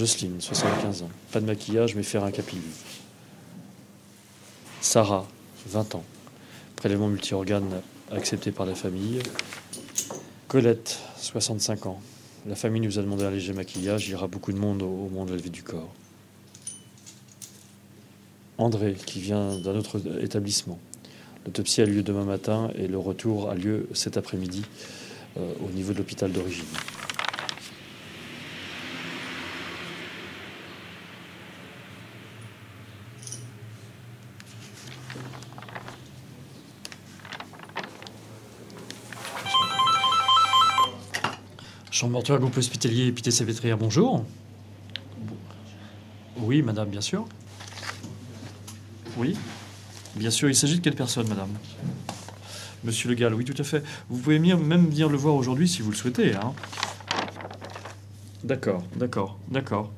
Jocelyne, 0.00 0.40
75 0.40 1.02
ans. 1.02 1.10
Pas 1.30 1.42
de 1.42 1.44
maquillage, 1.44 1.94
mais 1.94 2.02
faire 2.02 2.24
un 2.24 2.30
capillou. 2.30 2.62
Sarah, 4.80 5.26
20 5.66 5.94
ans. 5.94 6.04
Prélèvement 6.74 7.08
multi-organes 7.08 7.82
accepté 8.10 8.50
par 8.50 8.64
la 8.64 8.74
famille. 8.74 9.18
Colette, 10.48 10.98
65 11.18 11.84
ans. 11.84 12.00
La 12.46 12.54
famille 12.54 12.80
nous 12.80 12.98
a 12.98 13.02
demandé 13.02 13.24
un 13.24 13.30
léger 13.30 13.52
maquillage. 13.52 14.08
Il 14.08 14.12
y 14.12 14.14
aura 14.14 14.26
beaucoup 14.26 14.54
de 14.54 14.58
monde 14.58 14.80
au 14.80 15.10
moment 15.10 15.26
de 15.26 15.32
la 15.32 15.36
levée 15.36 15.50
du 15.50 15.62
corps. 15.62 15.92
André, 18.56 18.94
qui 19.04 19.20
vient 19.20 19.58
d'un 19.58 19.76
autre 19.76 20.00
établissement. 20.22 20.78
L'autopsie 21.44 21.82
a 21.82 21.84
lieu 21.84 22.02
demain 22.02 22.24
matin 22.24 22.70
et 22.74 22.88
le 22.88 22.96
retour 22.96 23.50
a 23.50 23.54
lieu 23.54 23.86
cet 23.92 24.16
après-midi 24.16 24.64
euh, 25.36 25.52
au 25.62 25.70
niveau 25.72 25.92
de 25.92 25.98
l'hôpital 25.98 26.32
d'origine. 26.32 26.64
Chambre 42.00 42.14
mortuaire, 42.14 42.38
groupe 42.38 42.56
hospitalier 42.56 43.08
Épité 43.08 43.30
Salpêtrière, 43.30 43.76
bonjour. 43.76 44.24
Oui, 46.38 46.62
madame, 46.62 46.88
bien 46.88 47.02
sûr. 47.02 47.26
Oui, 49.18 49.36
bien 50.16 50.30
sûr. 50.30 50.48
Il 50.48 50.56
s'agit 50.56 50.78
de 50.78 50.80
quelle 50.80 50.94
personne, 50.94 51.28
madame? 51.28 51.50
Monsieur 52.84 53.10
Le 53.10 53.14
Gall, 53.16 53.34
oui, 53.34 53.44
tout 53.44 53.60
à 53.60 53.64
fait. 53.64 53.84
Vous 54.08 54.16
pouvez 54.16 54.38
même 54.38 54.86
venir 54.86 55.10
le 55.10 55.18
voir 55.18 55.34
aujourd'hui 55.34 55.68
si 55.68 55.82
vous 55.82 55.90
le 55.90 55.96
souhaitez. 55.96 56.34
Hein. 56.34 56.54
D'accord, 58.44 58.82
d'accord, 58.96 59.38
d'accord. 59.50 59.92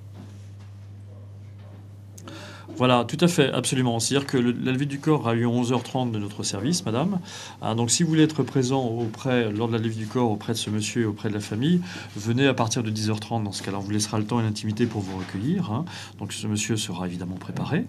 Voilà, 2.82 3.04
tout 3.04 3.16
à 3.20 3.28
fait, 3.28 3.52
absolument. 3.52 4.00
C'est-à-dire 4.00 4.26
que 4.26 4.36
la 4.36 4.72
levée 4.72 4.86
du 4.86 4.98
corps 4.98 5.28
a 5.28 5.34
lieu 5.34 5.46
à 5.46 5.48
11h30 5.48 6.10
de 6.10 6.18
notre 6.18 6.42
service, 6.42 6.84
madame. 6.84 7.20
Ah, 7.60 7.76
donc 7.76 7.92
si 7.92 8.02
vous 8.02 8.08
voulez 8.08 8.24
être 8.24 8.42
présent 8.42 8.84
auprès, 8.84 9.52
lors 9.52 9.68
de 9.68 9.74
la 9.74 9.78
levée 9.78 9.94
du 9.94 10.08
corps 10.08 10.32
auprès 10.32 10.52
de 10.52 10.58
ce 10.58 10.68
monsieur 10.68 11.02
et 11.02 11.04
auprès 11.04 11.28
de 11.28 11.34
la 11.34 11.38
famille, 11.38 11.80
venez 12.16 12.44
à 12.44 12.54
partir 12.54 12.82
de 12.82 12.90
10h30. 12.90 13.44
Dans 13.44 13.52
ce 13.52 13.62
cas-là, 13.62 13.78
on 13.78 13.82
vous 13.82 13.92
laissera 13.92 14.18
le 14.18 14.26
temps 14.26 14.40
et 14.40 14.42
l'intimité 14.42 14.86
pour 14.86 15.00
vous 15.00 15.16
recueillir. 15.16 15.70
Hein. 15.70 15.84
Donc 16.18 16.32
ce 16.32 16.44
monsieur 16.48 16.76
sera 16.76 17.06
évidemment 17.06 17.36
préparé. 17.36 17.86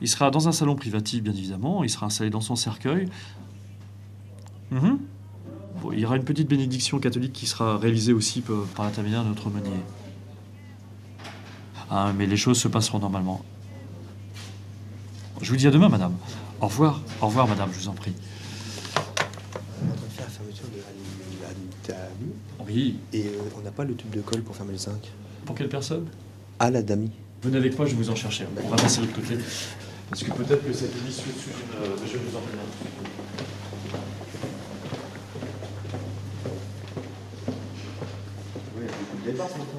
Il 0.00 0.08
sera 0.08 0.30
dans 0.30 0.48
un 0.48 0.52
salon 0.52 0.76
privatif, 0.76 1.22
bien 1.22 1.34
évidemment. 1.34 1.84
Il 1.84 1.90
sera 1.90 2.06
installé 2.06 2.30
dans 2.30 2.40
son 2.40 2.56
cercueil. 2.56 3.06
Mhm. 4.70 4.98
il 5.92 5.98
y 5.98 6.06
aura 6.06 6.16
une 6.16 6.24
petite 6.24 6.48
bénédiction 6.48 7.00
catholique 7.00 7.34
qui 7.34 7.46
sera 7.46 7.76
réalisée 7.76 8.14
aussi 8.14 8.40
par 8.40 8.86
l'intermédiaire 8.86 9.24
de 9.24 9.28
notre 9.28 9.50
meunier. 9.50 9.82
Ah, 11.94 12.10
mais 12.16 12.24
les 12.24 12.38
choses 12.38 12.58
se 12.58 12.68
passeront 12.68 13.00
normalement. 13.00 13.42
Je 15.42 15.50
vous 15.50 15.58
dis 15.58 15.66
à 15.66 15.70
demain, 15.70 15.90
madame. 15.90 16.14
Au 16.62 16.66
revoir. 16.66 17.02
Au 17.20 17.26
revoir, 17.26 17.46
madame, 17.46 17.68
je 17.70 17.80
vous 17.80 17.88
en 17.88 17.92
prie. 17.92 18.14
On 18.96 19.88
est 19.88 19.92
en 19.92 19.94
train 19.96 20.06
de 20.06 20.12
faire 20.12 20.24
la 20.24 20.30
fermeture 20.30 20.68
de 20.68 20.78
la, 21.42 21.94
dame. 21.94 22.30
Oui. 22.66 22.96
Et 23.12 23.26
euh, 23.26 23.58
on 23.58 23.60
n'a 23.60 23.72
pas 23.72 23.84
le 23.84 23.94
tube 23.94 24.08
de 24.08 24.22
colle 24.22 24.40
pour 24.40 24.56
fermer 24.56 24.72
le 24.72 24.78
zinc. 24.78 25.06
Pour 25.44 25.54
quelle 25.54 25.68
personne? 25.68 26.06
À 26.58 26.70
la 26.70 26.80
dame. 26.80 27.10
Venez 27.42 27.58
avec 27.58 27.76
moi, 27.76 27.84
je 27.84 27.90
vais 27.90 27.98
vous 27.98 28.10
en 28.10 28.14
chercher. 28.14 28.46
On 28.64 28.68
va 28.70 28.76
passer 28.76 29.02
de 29.02 29.06
l'autre 29.08 29.20
côté. 29.20 29.36
Parce 30.08 30.22
que 30.22 30.30
peut-être 30.30 30.66
que 30.66 30.72
cette 30.72 30.94
vis 30.94 31.14
sous 31.14 31.28
une. 31.28 31.76
Euh, 31.76 31.96
je 32.06 32.12
vais 32.12 32.24
vous 32.24 32.36
en 32.38 32.40
prie. 32.40 32.56
Oui, 38.78 38.82
il 38.82 38.86
y 38.86 38.88
a 38.88 38.96
beaucoup 38.96 39.16
de 39.18 39.52
ce 39.52 39.58
matin. 39.58 39.78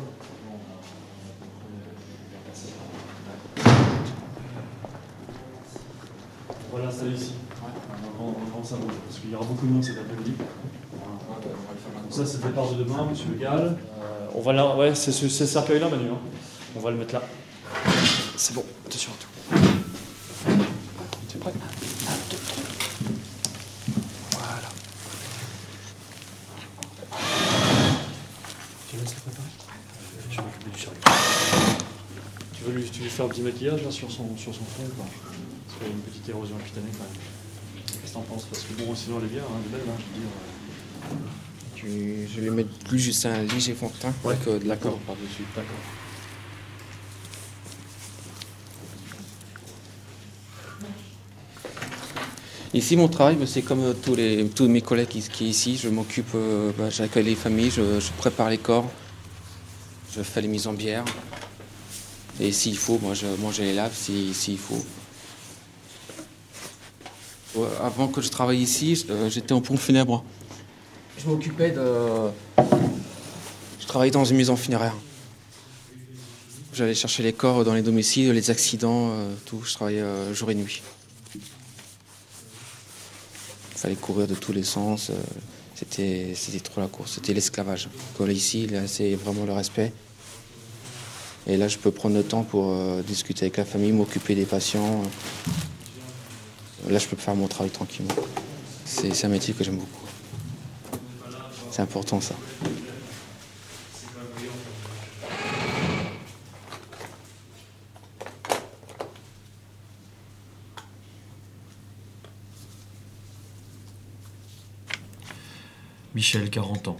On 6.73 6.77
va 6.77 6.85
l'installer 6.85 7.13
ici. 7.13 7.33
Avant, 7.61 8.62
ça 8.73 8.79
bouge. 8.79 8.93
Parce 9.07 9.19
qu'il 9.19 9.31
y 9.31 9.35
aura 9.35 9.45
beaucoup 9.45 9.67
de 9.67 9.71
monde 9.71 9.83
cet 9.83 9.97
après-midi. 9.97 10.33
Ça, 12.09 12.25
c'est 12.25 12.41
le 12.41 12.49
départ 12.49 12.71
de 12.71 12.83
demain, 12.83 13.07
monsieur 13.09 13.29
Le 13.31 13.37
Gall. 13.37 13.77
Euh, 14.01 14.27
on 14.35 14.41
va 14.41 14.53
là, 14.53 14.75
ouais, 14.75 14.95
c'est 14.95 15.11
ce, 15.11 15.27
cercueil-là, 15.27 15.89
Manu. 15.89 16.09
Hein. 16.11 16.17
On 16.75 16.79
va 16.79 16.91
le 16.91 16.97
mettre 16.97 17.13
là. 17.13 17.21
C'est 18.35 18.53
bon, 18.53 18.63
attention 18.87 19.11
à 19.11 19.15
tout. 19.21 19.59
Tu 21.29 21.37
es 21.37 21.39
prêt 21.39 21.53
Voilà. 24.31 24.69
Tu 28.89 28.97
laisses 28.97 29.15
le 29.15 29.21
préparer? 29.21 29.49
Je 30.29 30.37
vais 30.37 30.43
m'occuper 30.43 30.69
du 30.71 30.79
chariot. 30.79 30.99
Tu 32.53 32.63
veux, 32.63 32.71
lui, 32.71 32.89
tu 32.89 33.01
veux 33.01 33.09
faire 33.09 33.25
un 33.25 33.29
petit 33.29 33.41
maquillage 33.41 33.83
là, 33.83 33.91
sur, 33.91 34.09
son, 34.09 34.35
sur 34.37 34.53
son 34.53 34.63
front 34.63 34.87
quoi? 34.95 35.05
Parce 35.67 35.77
qu'il 35.77 35.87
y 35.87 35.91
a 35.91 35.93
une 35.93 36.01
petite 36.01 36.29
érosion 36.29 36.55
cutanée 36.57 36.91
quand 36.91 37.03
même. 37.03 37.42
Qu'est-ce 38.13 38.25
que 38.25 38.29
t'en 38.29 38.35
penses 38.35 38.45
Parce 38.45 38.63
que 38.63 38.73
bon, 38.73 38.95
sinon 38.95 39.17
hein, 39.17 39.21
hein, 39.23 39.25
je 39.25 39.77
veux 41.87 41.89
dire. 41.91 42.27
Je 42.35 42.41
vais 42.41 42.49
mettre 42.49 42.69
plus 42.85 42.99
juste 42.99 43.25
un 43.25 43.43
léger 43.43 43.73
fond 43.73 43.87
de 43.87 43.93
teint 43.93 44.13
ouais, 44.23 44.35
que 44.43 44.57
de 44.57 44.67
l'accord 44.67 44.97
par-dessus. 44.99 45.43
D'accord. 45.55 45.75
Ici, 52.73 52.95
mon 52.95 53.07
travail, 53.07 53.35
bah, 53.35 53.45
c'est 53.45 53.61
comme 53.61 53.83
euh, 53.83 53.93
tous, 53.93 54.15
les, 54.15 54.47
tous 54.47 54.67
mes 54.67 54.81
collègues 54.81 55.09
qui, 55.09 55.21
sont 55.21 55.43
ici. 55.43 55.77
Je 55.77 55.89
m'occupe, 55.89 56.31
euh, 56.33 56.71
bah, 56.77 56.89
j'accueille 56.89 57.25
les 57.25 57.35
familles, 57.35 57.69
je, 57.69 57.81
prépare 58.17 58.49
les 58.49 58.57
corps, 58.57 58.89
je 60.15 60.23
fais 60.23 60.41
les 60.41 60.47
mises 60.47 60.65
en 60.65 60.73
bière. 60.73 61.05
Et 62.39 62.51
s'il 62.51 62.77
faut, 62.77 62.97
moi 62.99 63.13
je, 63.13 63.27
moi, 63.39 63.51
je 63.51 63.61
les 63.61 63.73
lave 63.73 63.93
s'il 63.95 64.57
faut. 64.57 64.83
Avant 67.81 68.07
que 68.07 68.21
je 68.21 68.29
travaille 68.29 68.59
ici, 68.59 69.05
euh, 69.09 69.29
j'étais 69.29 69.53
en 69.53 69.61
pompe 69.61 69.79
funèbre. 69.79 70.23
Je 71.17 71.27
m'occupais 71.27 71.71
de. 71.71 71.83
Je 73.79 73.85
travaillais 73.87 74.11
dans 74.11 74.25
une 74.25 74.37
maison 74.37 74.55
funéraire. 74.55 74.95
J'allais 76.73 76.95
chercher 76.95 77.21
les 77.21 77.33
corps 77.33 77.63
dans 77.63 77.75
les 77.75 77.83
domiciles, 77.83 78.31
les 78.31 78.49
accidents, 78.49 79.11
tout. 79.45 79.61
Je 79.63 79.73
travaillais 79.73 80.03
jour 80.33 80.49
et 80.49 80.55
nuit 80.55 80.81
fallait 83.83 83.95
courir 83.95 84.27
de 84.27 84.35
tous 84.35 84.53
les 84.53 84.63
sens. 84.63 85.09
Euh, 85.09 85.13
c'était, 85.75 86.31
c'était 86.35 86.61
trop 86.61 86.79
la 86.79 86.87
course, 86.87 87.15
c'était 87.15 87.33
l'esclavage. 87.33 87.89
ici, 88.29 88.65
là, 88.67 88.87
c'est 88.87 89.13
vraiment 89.15 89.43
le 89.43 89.51
respect. 89.51 89.91
Et 91.47 91.57
là, 91.57 91.67
je 91.67 91.77
peux 91.77 91.91
prendre 91.91 92.15
le 92.15 92.23
temps 92.23 92.43
pour 92.43 92.71
euh, 92.71 93.01
discuter 93.01 93.43
avec 93.43 93.57
la 93.57 93.65
famille, 93.65 93.91
m'occuper 93.91 94.35
des 94.35 94.45
patients. 94.45 95.03
Là, 96.89 96.99
je 96.99 97.07
peux 97.07 97.15
faire 97.15 97.35
mon 97.35 97.47
travail 97.47 97.71
tranquillement. 97.71 98.13
C'est, 98.83 99.25
un 99.25 99.29
métier 99.29 99.53
que 99.53 99.63
j'aime 99.63 99.77
beaucoup. 99.77 100.05
C'est 101.71 101.81
important, 101.81 102.19
ça. 102.19 102.35
Michel, 116.13 116.49
40 116.49 116.89
ans. 116.89 116.97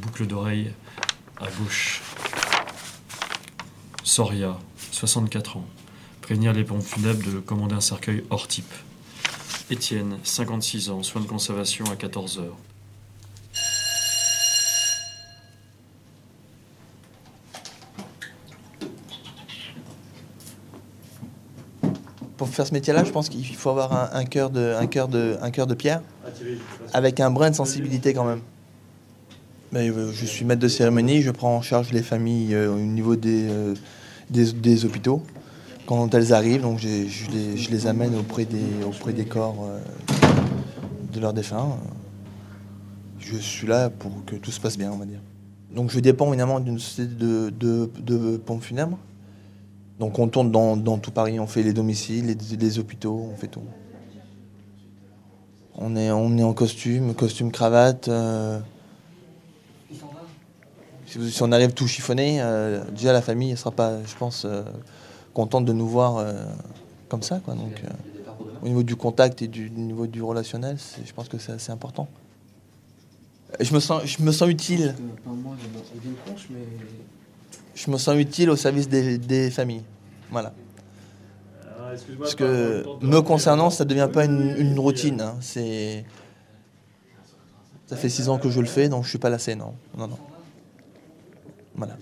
Boucle 0.00 0.26
d'oreille 0.26 0.72
à 1.38 1.46
gauche. 1.50 2.00
Soria, 4.02 4.58
64 4.92 5.58
ans. 5.58 5.66
Prévenir 6.22 6.52
les 6.52 6.64
pompes 6.64 6.82
funèbres 6.82 7.30
de 7.30 7.38
commander 7.38 7.74
un 7.74 7.80
cercueil 7.80 8.24
hors 8.30 8.48
type. 8.48 8.72
Étienne, 9.70 10.18
56 10.22 10.90
ans. 10.90 11.02
Soins 11.02 11.22
de 11.22 11.26
conservation 11.26 11.84
à 11.86 11.96
14 11.96 12.38
heures. 12.38 12.56
pour 22.40 22.48
faire 22.48 22.66
ce 22.66 22.72
métier-là, 22.72 23.04
je 23.04 23.10
pense 23.10 23.28
qu'il 23.28 23.44
faut 23.54 23.68
avoir 23.68 24.14
un, 24.14 24.24
cœur 24.24 24.48
de, 24.48 24.74
un 24.80 24.86
cœur 24.86 25.08
de, 25.08 25.36
un 25.42 25.50
cœur 25.50 25.66
de 25.66 25.74
pierre, 25.74 26.00
avec 26.94 27.20
un 27.20 27.30
brin 27.30 27.50
de 27.50 27.54
sensibilité 27.54 28.14
quand 28.14 28.24
même. 28.24 28.40
Mais 29.72 29.90
euh, 29.90 30.10
je 30.10 30.24
suis 30.24 30.46
maître 30.46 30.62
de 30.62 30.66
cérémonie, 30.66 31.20
je 31.20 31.30
prends 31.30 31.54
en 31.54 31.60
charge 31.60 31.92
les 31.92 32.02
familles 32.02 32.54
euh, 32.54 32.72
au 32.72 32.78
niveau 32.78 33.14
des, 33.14 33.46
euh, 33.46 33.74
des, 34.30 34.84
hôpitaux 34.86 35.22
quand 35.86 36.14
elles 36.14 36.32
arrivent, 36.32 36.62
donc 36.62 36.78
je, 36.78 37.70
les, 37.70 37.86
amène 37.86 38.14
auprès 38.14 38.44
des, 38.44 38.84
auprès 38.86 39.12
des 39.12 39.24
corps 39.24 39.68
de 41.12 41.20
leurs 41.20 41.32
défunts. 41.32 41.76
Je 43.18 43.36
suis 43.36 43.66
là 43.66 43.90
pour 43.90 44.24
que 44.24 44.36
tout 44.36 44.50
se 44.50 44.60
passe 44.60 44.78
bien, 44.78 44.92
on 44.92 44.96
va 44.96 45.04
dire. 45.04 45.20
Donc 45.74 45.90
je 45.90 46.00
dépends 46.00 46.28
évidemment 46.28 46.60
d'une 46.60 46.78
société 46.78 47.14
de, 47.14 47.50
de, 47.50 47.90
de 48.00 48.36
pompes 48.36 48.62
funèbres. 48.62 48.98
Donc 50.00 50.18
on 50.18 50.28
tourne 50.28 50.50
dans, 50.50 50.98
tout 50.98 51.10
Paris, 51.10 51.38
on 51.38 51.46
fait 51.46 51.62
les 51.62 51.74
domiciles, 51.74 52.34
les, 52.58 52.78
hôpitaux, 52.78 53.28
on 53.30 53.36
fait 53.36 53.48
tout. 53.48 53.62
On 55.76 55.94
est, 55.94 56.10
on 56.10 56.38
est 56.38 56.42
en 56.42 56.54
costume, 56.54 57.14
costume, 57.14 57.52
cravate. 57.52 58.08
Euh, 58.08 58.58
Si, 61.06 61.42
on 61.42 61.52
arrive 61.52 61.72
tout 61.72 61.86
chiffonné, 61.86 62.40
euh, 62.40 62.82
déjà 62.96 63.12
la 63.12 63.20
famille 63.20 63.50
ne 63.50 63.56
sera 63.56 63.72
pas, 63.72 64.02
je 64.06 64.16
pense, 64.16 64.46
euh, 64.46 64.62
contente 65.34 65.64
de 65.64 65.72
nous 65.72 65.88
voir 65.88 66.16
euh, 66.18 66.44
comme 67.08 67.22
ça. 67.22 67.40
Quoi. 67.44 67.54
Donc, 67.54 67.82
euh, 67.84 67.88
au 68.62 68.68
niveau 68.68 68.82
du 68.82 68.96
contact 68.96 69.42
et 69.42 69.48
du, 69.48 69.70
du 69.70 69.80
niveau 69.80 70.06
du 70.06 70.22
relationnel, 70.22 70.76
je 71.04 71.12
pense 71.12 71.28
que 71.28 71.38
c'est 71.38 71.52
assez 71.52 71.72
important. 71.72 72.08
Je 73.58 73.74
me 73.74 73.80
sens, 73.80 74.04
je 74.04 74.22
me 74.22 74.32
sens 74.32 74.48
utile. 74.48 74.94
Je 77.74 77.90
me 77.90 77.96
sens 77.98 78.16
utile 78.16 78.50
au 78.50 78.56
service 78.56 78.88
des, 78.88 79.18
des 79.18 79.50
familles. 79.50 79.82
Voilà. 80.30 80.52
Parce 82.18 82.36
que 82.36 82.84
me 83.00 83.20
concernant, 83.20 83.70
ça 83.70 83.84
ne 83.84 83.88
devient 83.88 84.08
pas 84.12 84.24
une, 84.26 84.54
une 84.56 84.78
routine. 84.78 85.20
hein. 85.20 85.34
C'est 85.40 86.04
ça 87.88 87.96
fait 87.96 88.08
six 88.08 88.28
ans 88.28 88.38
que 88.38 88.48
je 88.50 88.60
le 88.60 88.68
fais, 88.68 88.88
donc 88.88 89.02
je 89.02 89.08
suis 89.08 89.18
pas 89.18 89.30
lassé, 89.30 89.56
non, 89.56 89.74
non, 89.98 90.06
non. 90.06 90.18
Voilà. 91.74 91.96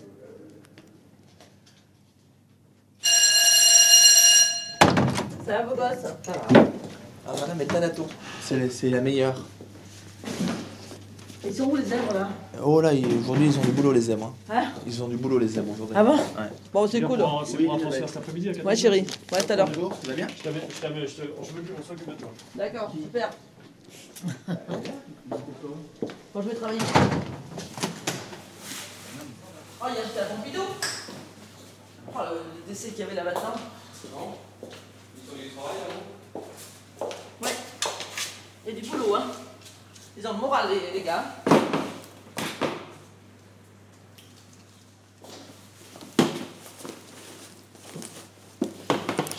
Ça 5.48 5.56
va, 5.58 5.62
beau 5.62 5.74
gosse 5.74 6.12
Ah, 7.26 7.32
madame 7.40 7.60
est 7.62 7.64
Tanato. 7.66 8.06
C'est 8.42 8.68
c'est 8.70 8.90
la 8.90 9.00
meilleure. 9.00 9.34
Ils 11.42 11.54
sont 11.54 11.64
où 11.64 11.76
les 11.76 11.84
zèbres 11.84 12.12
là 12.12 12.28
Oh 12.62 12.80
là, 12.82 12.90
aujourd'hui 13.20 13.46
ils 13.46 13.58
ont 13.58 13.62
du 13.62 13.70
boulot 13.70 13.92
les 13.92 14.00
zèbres. 14.02 14.34
hein. 14.50 14.54
Hein 14.54 14.72
Ils 14.86 15.02
ont 15.02 15.08
du 15.08 15.16
boulot 15.16 15.38
les 15.38 15.48
zèbres 15.48 15.72
aujourd'hui. 15.72 15.96
Ah 15.98 16.04
bon 16.04 16.16
Ouais. 16.16 16.50
Bon, 16.72 16.86
c'est 16.86 17.00
cool. 17.00 17.24
C'est 17.46 17.56
pour 17.64 17.74
un 17.74 17.78
transfert 17.78 18.08
cet 18.08 18.16
après-midi 18.18 18.48
à 18.50 18.52
14 18.52 18.66
Ouais, 18.66 18.76
chérie. 18.76 19.06
Ouais, 19.32 19.42
tout 19.42 19.52
à 19.52 19.56
l'heure. 19.56 19.68
Bonjour, 19.68 19.96
ça 20.02 20.08
va 20.08 20.14
bien 20.14 20.26
Je 20.36 20.42
t'avais, 20.42 20.60
je 20.68 20.80
t'avais, 20.82 21.06
je 21.06 21.14
te, 21.14 21.22
on 21.40 21.44
s'occupe 21.44 22.08
de 22.10 22.14
toi. 22.14 22.30
D'accord, 22.54 22.92
super. 22.92 23.30
Bon, 26.34 26.42
je 26.42 26.48
vais 26.50 26.54
travailler. 26.56 26.80
Oh, 29.80 29.86
il 29.88 29.96
a 29.96 30.00
acheté 30.00 30.20
un 30.20 30.34
Pompidou. 30.36 30.62
Oh, 32.14 32.18
le, 32.18 32.36
le 32.36 32.68
décès 32.68 32.88
qu'il 32.90 33.00
y 33.00 33.02
avait 33.04 33.14
là 33.14 33.24
matin. 33.24 33.52
C'est 33.94 34.10
marrant. 34.12 34.36
Ouais. 37.42 37.50
Il 38.66 38.74
y 38.74 38.76
a 38.76 38.80
du 38.80 38.88
boulot, 38.88 39.14
hein. 39.14 39.26
Ils 40.16 40.26
ont 40.26 40.32
le 40.32 40.38
moral, 40.38 40.68
les, 40.94 41.02
gars. 41.02 41.24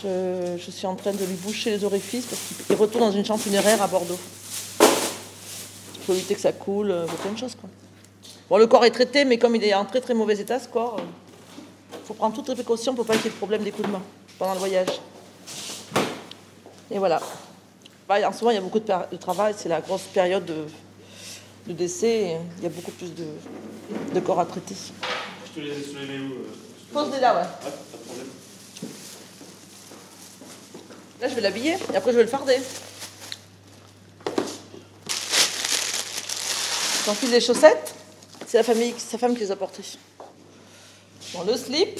Je, 0.01 0.57
je 0.57 0.71
suis 0.71 0.87
en 0.87 0.95
train 0.95 1.11
de 1.11 1.25
lui 1.25 1.35
boucher 1.35 1.71
les 1.71 1.83
orifices 1.83 2.25
parce 2.25 2.41
qu'il 2.65 2.75
retourne 2.77 3.03
dans 3.03 3.11
une 3.11 3.25
chambre 3.25 3.41
funéraire 3.41 3.81
à 3.81 3.87
Bordeaux. 3.87 4.19
Il 4.79 6.01
faut 6.05 6.13
éviter 6.13 6.35
que 6.35 6.41
ça 6.41 6.53
coule, 6.53 6.91
euh, 6.91 7.05
plein 7.05 7.33
de 7.33 7.37
choses 7.37 7.55
quoi. 7.55 7.69
Bon, 8.49 8.57
le 8.57 8.65
corps 8.65 8.85
est 8.85 8.91
traité, 8.91 9.25
mais 9.25 9.37
comme 9.37 9.55
il 9.55 9.63
est 9.63 9.73
en 9.73 9.85
très 9.85 10.01
très 10.01 10.13
mauvais 10.13 10.39
état, 10.39 10.59
ce 10.59 10.67
corps, 10.67 10.99
il 11.93 12.07
faut 12.07 12.15
prendre 12.15 12.33
toutes 12.33 12.47
les 12.47 12.55
précautions 12.55 12.95
pour 12.95 13.05
pas 13.05 13.15
qu'il 13.15 13.25
y 13.25 13.27
ait 13.27 13.31
de 13.31 13.35
problème 13.35 13.63
d'écoulement 13.63 14.01
pendant 14.39 14.53
le 14.53 14.59
voyage. 14.59 14.87
Et 16.91 16.97
voilà. 16.97 17.21
Bah, 18.07 18.15
en 18.27 18.33
ce 18.33 18.39
moment, 18.39 18.51
il 18.51 18.55
y 18.55 18.57
a 18.57 18.61
beaucoup 18.61 18.79
de, 18.79 19.17
travail, 19.17 19.53
c'est 19.55 19.69
la 19.69 19.81
grosse 19.81 20.03
période 20.13 20.45
de, 20.45 20.65
de 21.67 21.73
décès, 21.73 22.37
il 22.57 22.63
y 22.63 22.65
a 22.65 22.69
beaucoup 22.69 22.91
plus 22.91 23.13
de, 23.13 23.27
de 24.13 24.19
corps 24.19 24.39
à 24.39 24.45
traiter. 24.45 24.75
Je 25.45 25.51
te 25.51 25.59
les, 25.59 25.75
les 25.75 26.07
mets 26.07 26.19
où 26.19 26.33
euh, 26.33 26.47
Pose-les 26.91 27.19
là, 27.19 27.35
ouais. 27.35 27.41
Ah, 27.43 27.63
pas 27.63 27.97
de 27.97 28.03
problème. 28.03 28.27
Là, 31.21 31.27
je 31.27 31.35
vais 31.35 31.41
l'habiller 31.41 31.75
et 31.93 31.95
après, 31.95 32.11
je 32.11 32.17
vais 32.17 32.23
le 32.23 32.29
farder. 32.29 32.57
J'enfile 37.05 37.31
les 37.31 37.41
chaussettes. 37.41 37.93
C'est 38.47 38.57
la 38.57 38.63
famille, 38.63 38.95
sa 38.97 39.19
femme 39.19 39.35
qui 39.35 39.41
les 39.41 39.51
a 39.51 39.55
portées. 39.55 39.83
Bon, 41.33 41.43
le 41.43 41.55
slip. 41.55 41.99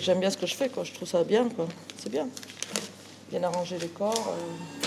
J'aime 0.00 0.20
bien 0.20 0.30
ce 0.30 0.36
que 0.36 0.46
je 0.46 0.54
fais, 0.54 0.68
quoi. 0.68 0.84
Je 0.84 0.92
trouve 0.92 1.08
ça 1.08 1.24
bien. 1.24 1.48
C'est 2.00 2.10
bien. 2.10 2.28
Bien 3.30 3.42
arranger 3.42 3.78
les 3.78 3.88
corps. 3.88 4.14
euh. 4.28 4.86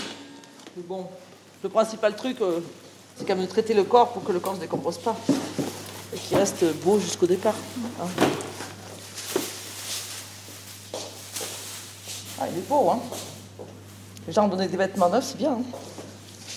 Mais 0.76 0.82
bon, 0.82 1.06
le 1.62 1.68
principal 1.68 2.16
truc, 2.16 2.40
euh, 2.40 2.60
c'est 3.16 3.24
quand 3.26 3.36
même 3.36 3.44
de 3.44 3.50
traiter 3.50 3.74
le 3.74 3.84
corps 3.84 4.12
pour 4.12 4.24
que 4.24 4.32
le 4.32 4.40
corps 4.40 4.52
ne 4.52 4.58
se 4.58 4.62
décompose 4.62 4.98
pas. 4.98 5.16
Et 6.14 6.18
qu'il 6.18 6.36
reste 6.36 6.64
beau 6.82 6.98
jusqu'au 6.98 7.26
départ. 7.26 7.54
hein. 8.00 8.06
Ah, 12.40 12.46
il 12.50 12.58
est 12.58 12.68
beau, 12.68 12.90
hein 12.90 13.00
Les 14.26 14.32
gens 14.32 14.48
donnent 14.48 14.66
des 14.66 14.76
vêtements 14.76 15.08
neufs, 15.08 15.24
c'est 15.24 15.38
bien. 15.38 15.52
hein. 15.52 15.62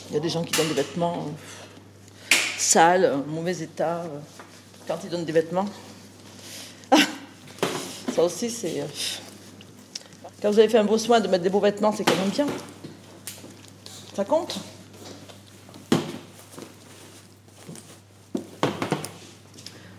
il 0.09 0.13
y 0.15 0.17
a 0.17 0.19
des 0.19 0.29
gens 0.29 0.43
qui 0.43 0.51
donnent 0.53 0.67
des 0.69 0.73
vêtements 0.73 1.27
euh, 1.27 2.35
sales, 2.57 3.17
mauvais 3.27 3.57
état, 3.61 4.03
quand 4.87 4.97
ils 5.03 5.09
donnent 5.09 5.25
des 5.25 5.31
vêtements. 5.31 5.65
Ça 8.15 8.23
aussi, 8.23 8.49
c'est... 8.49 8.79
euh, 8.79 8.85
Quand 10.41 10.49
vous 10.51 10.59
avez 10.59 10.69
fait 10.69 10.77
un 10.77 10.85
beau 10.85 10.97
soin 10.97 11.19
de 11.19 11.27
mettre 11.27 11.43
des 11.43 11.49
beaux 11.49 11.59
vêtements, 11.59 11.91
c'est 11.91 12.05
quand 12.05 12.15
même 12.15 12.29
bien. 12.29 12.47
Ça 14.15 14.23
compte. 14.23 14.55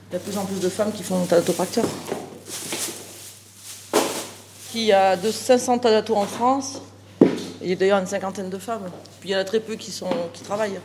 Il 0.08 0.12
y 0.12 0.16
a 0.16 0.18
de 0.18 0.24
plus 0.24 0.38
en 0.38 0.44
plus 0.46 0.60
de 0.60 0.68
femmes 0.68 0.92
qui 0.92 1.02
font 1.02 1.24
talatopracteur 1.26 1.84
qui 4.72 4.92
a 4.92 5.16
de 5.16 5.30
500 5.30 5.78
talatos 5.78 6.16
en 6.16 6.26
France. 6.26 6.82
Il 7.62 7.70
y 7.70 7.72
a 7.72 7.76
d'ailleurs 7.76 7.98
une 7.98 8.06
cinquantaine 8.06 8.50
de 8.50 8.58
femmes. 8.58 8.90
Puis 9.20 9.30
il 9.30 9.32
y 9.32 9.36
en 9.36 9.38
a 9.38 9.44
très 9.44 9.60
peu 9.60 9.74
qui, 9.74 9.90
travaillent. 10.44 10.80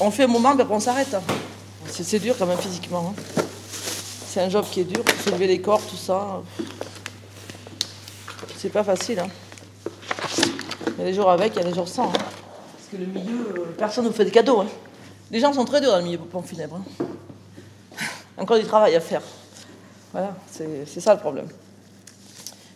On 0.00 0.10
fait 0.10 0.24
un 0.24 0.28
moment, 0.28 0.52
puis 0.52 0.62
après 0.62 0.74
on 0.74 0.80
s'arrête. 0.80 1.14
C'est 1.86 2.02
c'est 2.02 2.18
dur 2.18 2.34
quand 2.38 2.46
même 2.46 2.58
physiquement. 2.58 3.14
hein. 3.14 3.45
C'est 4.36 4.42
un 4.42 4.50
job 4.50 4.66
qui 4.70 4.80
est 4.80 4.84
dur, 4.84 5.02
soulever 5.24 5.46
les 5.46 5.62
corps, 5.62 5.80
tout 5.80 5.96
ça. 5.96 6.42
C'est 8.58 8.68
pas 8.68 8.84
facile. 8.84 9.18
hein. 9.20 9.28
Il 10.88 10.98
y 10.98 11.00
a 11.00 11.04
des 11.06 11.14
jours 11.14 11.30
avec, 11.30 11.54
il 11.56 11.62
y 11.62 11.64
a 11.64 11.66
des 11.66 11.74
jours 11.74 11.88
sans. 11.88 12.10
hein. 12.10 12.12
Parce 12.12 12.88
que 12.92 12.96
le 12.98 13.06
milieu, 13.06 13.48
euh, 13.56 13.64
personne 13.78 14.04
ne 14.04 14.10
vous 14.10 14.14
fait 14.14 14.26
des 14.26 14.30
cadeaux. 14.30 14.60
hein. 14.60 14.66
Les 15.30 15.40
gens 15.40 15.54
sont 15.54 15.64
très 15.64 15.80
durs 15.80 15.90
dans 15.90 15.96
le 15.96 16.02
milieu 16.02 16.18
pompe 16.18 16.44
funèbre. 16.46 16.78
Encore 18.36 18.58
du 18.58 18.64
travail 18.66 18.94
à 18.94 19.00
faire. 19.00 19.22
Voilà, 20.12 20.36
c'est 20.52 21.00
ça 21.00 21.14
le 21.14 21.20
problème. 21.20 21.48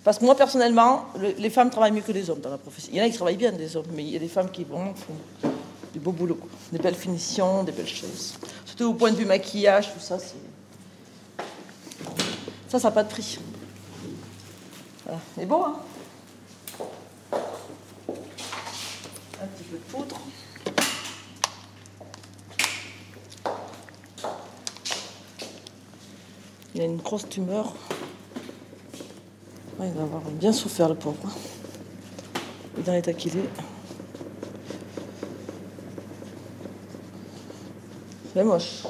Parce 0.02 0.16
que 0.18 0.24
moi, 0.24 0.34
personnellement, 0.36 1.08
le- 1.18 1.34
les 1.36 1.50
femmes 1.50 1.68
travaillent 1.68 1.92
mieux 1.92 2.00
que 2.00 2.12
les 2.12 2.30
hommes 2.30 2.40
dans 2.40 2.48
la 2.48 2.56
profession. 2.56 2.90
Il 2.94 2.98
y 2.98 3.02
en 3.02 3.04
a 3.04 3.10
qui 3.10 3.16
travaillent 3.16 3.36
bien, 3.36 3.52
des 3.52 3.76
hommes, 3.76 3.84
mais 3.92 4.02
il 4.02 4.08
y 4.08 4.16
a 4.16 4.18
des 4.18 4.28
femmes 4.28 4.50
qui 4.50 4.64
font 4.64 4.94
du 5.92 6.00
beau 6.00 6.12
boulot. 6.12 6.40
Des 6.72 6.78
belles 6.78 6.94
finitions, 6.94 7.64
des 7.64 7.72
belles 7.72 7.86
choses. 7.86 8.36
Surtout 8.64 8.84
au 8.86 8.94
point 8.94 9.10
de 9.10 9.16
vue 9.16 9.26
maquillage, 9.26 9.92
tout 9.92 10.00
ça, 10.00 10.18
c'est. 10.18 10.36
Ça, 12.70 12.78
ça 12.78 12.88
n'a 12.88 12.92
pas 12.92 13.02
de 13.02 13.08
prix. 13.08 13.40
C'est 15.34 15.44
beau, 15.44 15.64
hein 15.64 15.76
Un 19.42 19.46
petit 19.46 19.64
peu 19.64 19.76
de 19.76 19.82
poudre. 19.90 20.20
Il 26.76 26.80
a 26.80 26.84
une 26.84 26.98
grosse 26.98 27.28
tumeur. 27.28 27.74
Il 29.80 29.92
va 29.92 30.02
avoir 30.02 30.22
bien 30.22 30.52
souffert, 30.52 30.88
le 30.88 30.94
pauvre. 30.94 31.28
Et 32.78 32.82
dans 32.82 32.92
l'état 32.92 33.12
qu'il 33.14 33.36
est. 33.36 33.50
C'est 38.32 38.44
moche. 38.44 38.84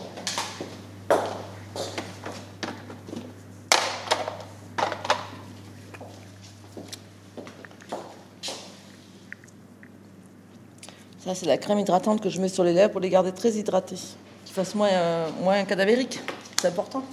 C'est 11.35 11.47
la 11.47 11.59
crème 11.59 11.79
hydratante 11.79 12.21
que 12.21 12.29
je 12.29 12.41
mets 12.41 12.49
sur 12.49 12.65
les 12.65 12.73
lèvres 12.73 12.91
pour 12.91 13.01
les 13.01 13.11
garder 13.11 13.33
très 13.33 13.53
hydratées. 13.53 13.99
Qu'ils 14.45 14.55
fassent 14.55 14.75
moins, 14.75 14.89
euh, 14.89 15.31
moins 15.43 15.65
cadavériques. 15.65 16.19
C'est 16.61 16.69
important. 16.69 17.05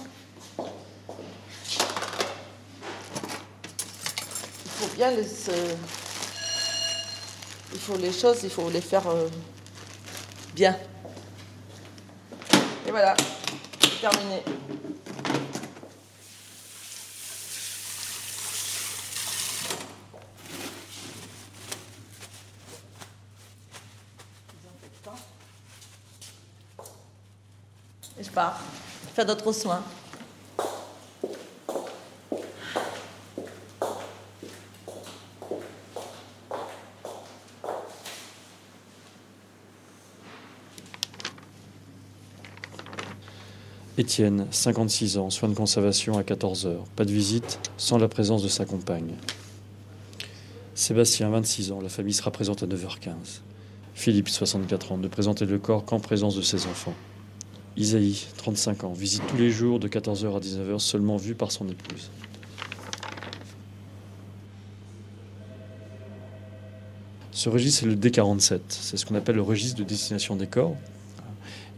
Il 0.58 0.64
faut 4.64 4.96
bien 4.96 5.10
les. 5.12 5.48
euh, 5.50 5.74
il 7.72 7.78
faut 7.78 7.96
les 7.96 8.12
choses, 8.12 8.38
il 8.42 8.50
faut 8.50 8.68
les 8.70 8.80
faire 8.80 9.06
euh, 9.08 9.28
bien. 10.54 10.76
Et 12.86 12.90
voilà, 12.90 13.14
terminé. 14.00 14.42
Faire 29.14 29.26
d'autres 29.26 29.52
soins. 29.52 29.82
Étienne, 43.96 44.46
56 44.52 45.18
ans, 45.18 45.30
soins 45.30 45.48
de 45.48 45.54
conservation 45.54 46.16
à 46.16 46.22
14 46.22 46.66
heures. 46.66 46.84
Pas 46.94 47.04
de 47.04 47.10
visite 47.10 47.58
sans 47.76 47.98
la 47.98 48.06
présence 48.06 48.44
de 48.44 48.48
sa 48.48 48.64
compagne. 48.64 49.14
Sébastien, 50.76 51.30
26 51.30 51.72
ans, 51.72 51.80
la 51.80 51.88
famille 51.88 52.14
sera 52.14 52.30
présente 52.30 52.62
à 52.62 52.66
9h15. 52.66 53.40
Philippe, 53.94 54.28
64 54.28 54.92
ans, 54.92 54.98
ne 54.98 55.08
présenter 55.08 55.44
le 55.44 55.58
corps 55.58 55.84
qu'en 55.84 55.98
présence 55.98 56.36
de 56.36 56.42
ses 56.42 56.66
enfants. 56.66 56.94
Isaïe, 57.78 58.26
35 58.38 58.84
ans, 58.84 58.92
visite 58.92 59.22
tous 59.28 59.36
les 59.36 59.50
jours 59.50 59.78
de 59.78 59.86
14h 59.86 60.36
à 60.36 60.40
19h, 60.40 60.80
seulement 60.80 61.16
vu 61.16 61.36
par 61.36 61.52
son 61.52 61.68
épouse. 61.68 62.10
Ce 67.30 67.48
registre, 67.48 67.80
c'est 67.80 67.86
le 67.86 67.94
D47. 67.94 68.58
C'est 68.68 68.96
ce 68.96 69.06
qu'on 69.06 69.14
appelle 69.14 69.36
le 69.36 69.42
registre 69.42 69.78
de 69.78 69.84
destination 69.84 70.34
des 70.34 70.48
corps. 70.48 70.74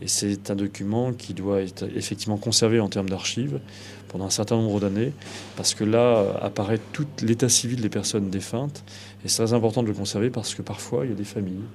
Et 0.00 0.08
c'est 0.08 0.50
un 0.50 0.54
document 0.54 1.12
qui 1.12 1.34
doit 1.34 1.60
être 1.60 1.84
effectivement 1.94 2.38
conservé 2.38 2.80
en 2.80 2.88
termes 2.88 3.10
d'archives 3.10 3.60
pendant 4.08 4.24
un 4.24 4.30
certain 4.30 4.56
nombre 4.56 4.80
d'années, 4.80 5.12
parce 5.56 5.74
que 5.74 5.84
là 5.84 6.34
apparaît 6.40 6.80
tout 6.94 7.06
l'état 7.20 7.50
civil 7.50 7.82
des 7.82 7.90
personnes 7.90 8.30
défuntes. 8.30 8.82
Et 9.22 9.28
c'est 9.28 9.44
très 9.44 9.52
important 9.52 9.82
de 9.82 9.88
le 9.88 9.92
conserver 9.92 10.30
parce 10.30 10.54
que 10.54 10.62
parfois, 10.62 11.04
il 11.04 11.10
y 11.10 11.12
a 11.12 11.16
des 11.16 11.24
familles 11.24 11.66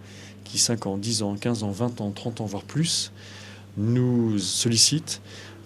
qui, 0.43 0.57
5 0.57 0.87
ans, 0.87 0.97
10 0.97 1.21
ans, 1.21 1.35
15 1.35 1.61
ans, 1.61 1.69
20 1.69 2.01
ans, 2.01 2.09
30 2.09 2.41
ans, 2.41 2.45
voire 2.45 2.63
plus, 2.63 3.11
nous 3.77 4.37
sollicitent 4.39 5.21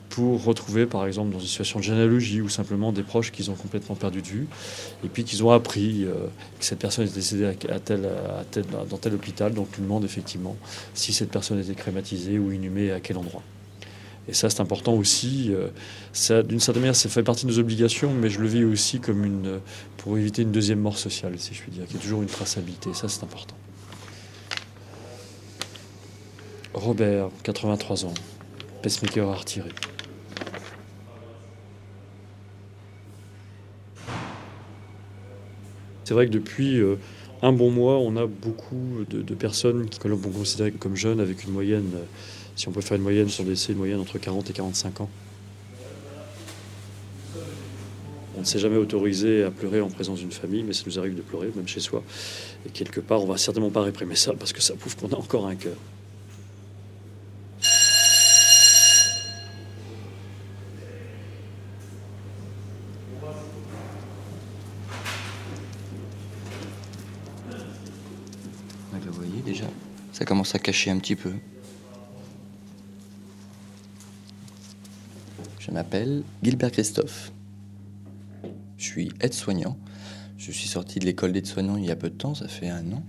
pour 0.10 0.44
retrouver, 0.44 0.86
par 0.86 1.06
exemple, 1.06 1.32
dans 1.32 1.40
une 1.40 1.48
situation 1.48 1.80
de 1.80 1.84
généalogie 1.84 2.42
ou 2.42 2.50
simplement 2.50 2.92
des 2.92 3.04
proches 3.04 3.32
qu'ils 3.32 3.52
ont 3.52 3.56
complètement 3.56 3.96
perdu 3.96 4.22
de 4.22 4.28
vue, 4.28 4.48
et 5.04 5.08
puis 5.08 5.24
qu'ils 5.24 5.44
ont 5.44 5.52
appris 5.52 6.04
euh, 6.04 6.14
que 6.60 6.66
cette 6.66 6.80
personne 6.80 7.06
est 7.06 7.14
décédée 7.14 7.46
à 7.46 7.80
tel, 7.80 8.06
à 8.06 8.86
dans 8.90 8.98
tel 8.98 9.14
hôpital, 9.14 9.54
donc 9.54 9.68
ils 9.78 9.84
demandent 9.84 10.06
effectivement 10.06 10.58
si 10.94 11.14
cette 11.14 11.30
personne 11.30 11.60
était 11.60 11.76
crématisée 11.76 12.40
ou 12.40 12.52
inhumée 12.52 12.92
à 12.92 13.00
quel 13.00 13.18
endroit. 13.18 13.44
Et 14.28 14.34
ça, 14.34 14.50
c'est 14.50 14.62
important 14.62 14.94
aussi. 14.94 15.52
Euh, 15.52 16.44
d'une 16.44 16.60
certaine 16.60 16.82
manière, 16.82 16.96
ça 16.96 17.10
fait 17.10 17.24
partie 17.24 17.46
de 17.46 17.52
nos 17.52 17.60
obligations, 17.60 18.14
mais 18.14 18.30
je 18.30 18.40
le 18.40 18.48
vis 18.48 18.64
aussi 18.64 19.00
comme 19.00 19.26
une, 19.26 19.60
pour 19.98 20.18
éviter 20.18 20.44
une 20.44 20.52
deuxième 20.52 20.80
mort 20.80 20.98
sociale, 20.98 21.34
si 21.38 21.54
je 21.54 21.62
puis 21.62 21.72
dire, 21.72 21.86
qui 21.88 21.98
est 21.98 22.00
toujours 22.00 22.22
une 22.22 22.28
traçabilité. 22.28 22.94
Ça, 22.94 23.08
c'est 23.08 23.24
important. 23.24 23.56
Robert, 26.80 27.30
83 27.44 28.06
ans, 28.06 28.14
pacemaker 28.82 29.28
à 29.28 29.36
retirer. 29.36 29.70
C'est 36.06 36.14
vrai 36.14 36.26
que 36.26 36.32
depuis 36.32 36.80
euh, 36.80 36.96
un 37.42 37.52
bon 37.52 37.70
mois, 37.70 37.98
on 37.98 38.16
a 38.16 38.26
beaucoup 38.26 39.06
de, 39.10 39.36
personnes 39.36 39.90
qui 39.90 40.00
qu'on 40.00 40.16
considérer 40.16 40.72
comme 40.72 40.96
jeunes 40.96 41.20
avec 41.20 41.44
une 41.44 41.52
moyenne, 41.52 41.92
euh, 41.96 42.04
si 42.56 42.70
on 42.70 42.72
peut 42.72 42.82
faire 42.82 42.96
une 42.96 43.04
moyenne 43.04 43.28
sur 43.28 43.44
décès, 43.44 43.74
une 43.74 43.78
moyenne 43.78 44.00
entre 44.00 44.18
40 44.18 44.50
et 44.50 44.54
45 44.54 45.02
ans. 45.02 45.10
On 48.38 48.40
ne 48.40 48.46
s'est 48.46 48.60
jamais 48.60 48.78
autorisé 48.78 49.44
à 49.44 49.52
pleurer 49.52 49.82
en 49.82 49.90
présence 49.90 50.20
d'une 50.20 50.32
famille, 50.32 50.64
mais 50.64 50.72
ça 50.72 50.84
nous 50.86 50.98
arrive 50.98 51.16
de 51.16 51.22
pleurer, 51.22 51.52
même 51.58 51.68
chez 51.68 51.82
soi. 51.82 52.04
Et 52.66 52.70
quelque 52.70 53.02
part, 53.02 53.22
on 53.22 53.28
va 53.28 53.38
certainement 53.38 53.70
pas 53.70 53.82
réprimer 53.82 54.16
ça 54.16 54.32
parce 54.40 54.54
que 54.54 54.62
ça 54.62 54.76
prouve 54.76 54.96
qu'on 54.96 55.10
a 55.10 55.18
encore 55.18 55.46
un 55.46 55.56
cœur. 55.56 55.76
Commence 70.30 70.54
à 70.54 70.60
cacher 70.60 70.92
un 70.92 71.00
petit 71.00 71.16
peu. 71.16 71.34
Je 75.58 75.72
m'appelle 75.72 76.24
Gilbert 76.44 76.72
Christophe. 76.72 77.32
Je 78.78 78.84
suis 78.84 79.12
aide-soignant. 79.22 79.76
Je 80.38 80.52
suis 80.52 80.68
sorti 80.68 81.00
de 81.00 81.06
l'école 81.06 81.34
d'aide-soignant 81.34 81.78
il 81.78 81.86
y 81.86 81.90
a 81.90 81.96
peu 81.96 82.12
de 82.12 82.16
temps, 82.16 82.36
ça 82.36 82.48
fait 82.48 82.70
un 82.70 82.92
an. 82.92 83.04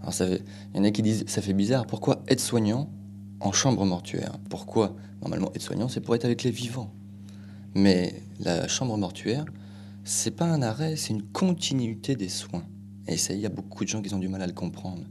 Alors 0.00 0.12
ça 0.12 0.26
il 0.26 0.40
y 0.74 0.80
en 0.80 0.82
a 0.82 0.90
qui 0.90 1.02
disent, 1.02 1.24
ça 1.28 1.40
fait 1.40 1.52
bizarre, 1.52 1.86
pourquoi 1.86 2.24
aide-soignant 2.26 2.90
en 3.38 3.52
chambre 3.52 3.84
mortuaire? 3.84 4.32
Pourquoi 4.50 4.96
Normalement, 5.22 5.52
aide-soignant, 5.54 5.88
c'est 5.88 6.00
pour 6.00 6.16
être 6.16 6.24
avec 6.24 6.42
les 6.42 6.50
vivants? 6.50 6.92
Mais 7.76 8.14
la 8.40 8.68
chambre 8.68 8.96
mortuaire, 8.96 9.44
c'est 10.02 10.30
pas 10.30 10.46
un 10.46 10.62
arrêt, 10.62 10.96
c'est 10.96 11.12
une 11.12 11.22
continuité 11.22 12.16
des 12.16 12.30
soins. 12.30 12.64
Et 13.06 13.18
ça, 13.18 13.34
il 13.34 13.40
y 13.40 13.44
a 13.44 13.50
beaucoup 13.50 13.84
de 13.84 13.88
gens 13.90 14.00
qui 14.00 14.14
ont 14.14 14.18
du 14.18 14.28
mal 14.28 14.40
à 14.40 14.46
le 14.46 14.54
comprendre. 14.54 15.02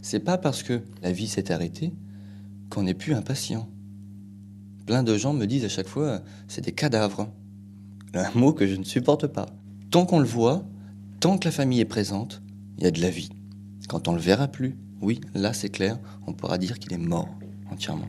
C'est 0.00 0.20
pas 0.20 0.38
parce 0.38 0.62
que 0.62 0.80
la 1.02 1.12
vie 1.12 1.26
s'est 1.26 1.52
arrêtée 1.52 1.92
qu'on 2.70 2.84
n'est 2.84 2.94
plus 2.94 3.12
impatient. 3.12 3.68
Plein 4.86 5.02
de 5.02 5.14
gens 5.18 5.34
me 5.34 5.44
disent 5.44 5.66
à 5.66 5.68
chaque 5.68 5.88
fois, 5.88 6.22
c'est 6.48 6.64
des 6.64 6.72
cadavres. 6.72 7.28
Un 8.14 8.30
mot 8.34 8.54
que 8.54 8.66
je 8.66 8.76
ne 8.76 8.84
supporte 8.84 9.26
pas. 9.26 9.44
Tant 9.90 10.06
qu'on 10.06 10.20
le 10.20 10.24
voit, 10.24 10.64
tant 11.20 11.36
que 11.36 11.44
la 11.44 11.52
famille 11.52 11.80
est 11.80 11.84
présente, 11.84 12.40
il 12.78 12.84
y 12.84 12.86
a 12.86 12.90
de 12.92 13.02
la 13.02 13.10
vie. 13.10 13.28
Quand 13.88 14.08
on 14.08 14.14
le 14.14 14.20
verra 14.20 14.48
plus, 14.48 14.78
oui, 15.02 15.20
là 15.34 15.52
c'est 15.52 15.68
clair, 15.68 15.98
on 16.26 16.32
pourra 16.32 16.56
dire 16.56 16.78
qu'il 16.78 16.94
est 16.94 16.98
mort 16.98 17.28
entièrement. 17.70 18.08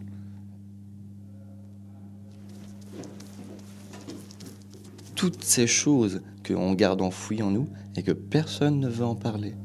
Toutes 5.17 5.43
ces 5.43 5.67
choses 5.67 6.21
qu'on 6.47 6.71
garde 6.71 7.01
enfouies 7.01 7.43
en 7.43 7.51
nous 7.51 7.67
et 7.97 8.03
que 8.03 8.13
personne 8.13 8.79
ne 8.79 8.87
veut 8.87 9.05
en 9.05 9.15
parler. 9.15 9.55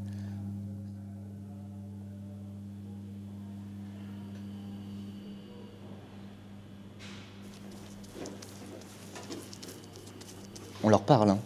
on 10.83 10.89
leur 10.89 11.03
parle. 11.03 11.31
Hein. 11.31 11.39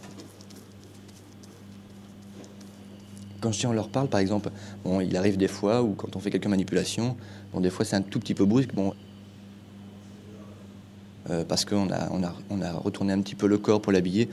Quand 3.40 3.52
je 3.52 3.60
dis 3.60 3.66
on 3.66 3.72
leur 3.72 3.88
parle, 3.88 4.08
par 4.08 4.20
exemple, 4.20 4.50
bon, 4.84 5.00
il 5.00 5.16
arrive 5.16 5.36
des 5.36 5.48
fois 5.48 5.82
où 5.82 5.94
quand 5.94 6.16
on 6.16 6.20
fait 6.20 6.30
quelques 6.30 6.46
manipulations, 6.46 7.16
bon, 7.52 7.60
des 7.60 7.70
fois 7.70 7.84
c'est 7.84 7.96
un 7.96 8.02
tout 8.02 8.18
petit 8.18 8.34
peu 8.34 8.44
brusque, 8.44 8.70
parce 11.48 11.64
qu'on 11.64 11.90
a, 11.90 12.08
on 12.10 12.22
a, 12.22 12.32
on 12.50 12.62
a 12.62 12.72
retourné 12.72 13.12
un 13.12 13.20
petit 13.20 13.34
peu 13.34 13.46
le 13.46 13.58
corps 13.58 13.80
pour 13.80 13.92
l'habiller. 13.92 14.28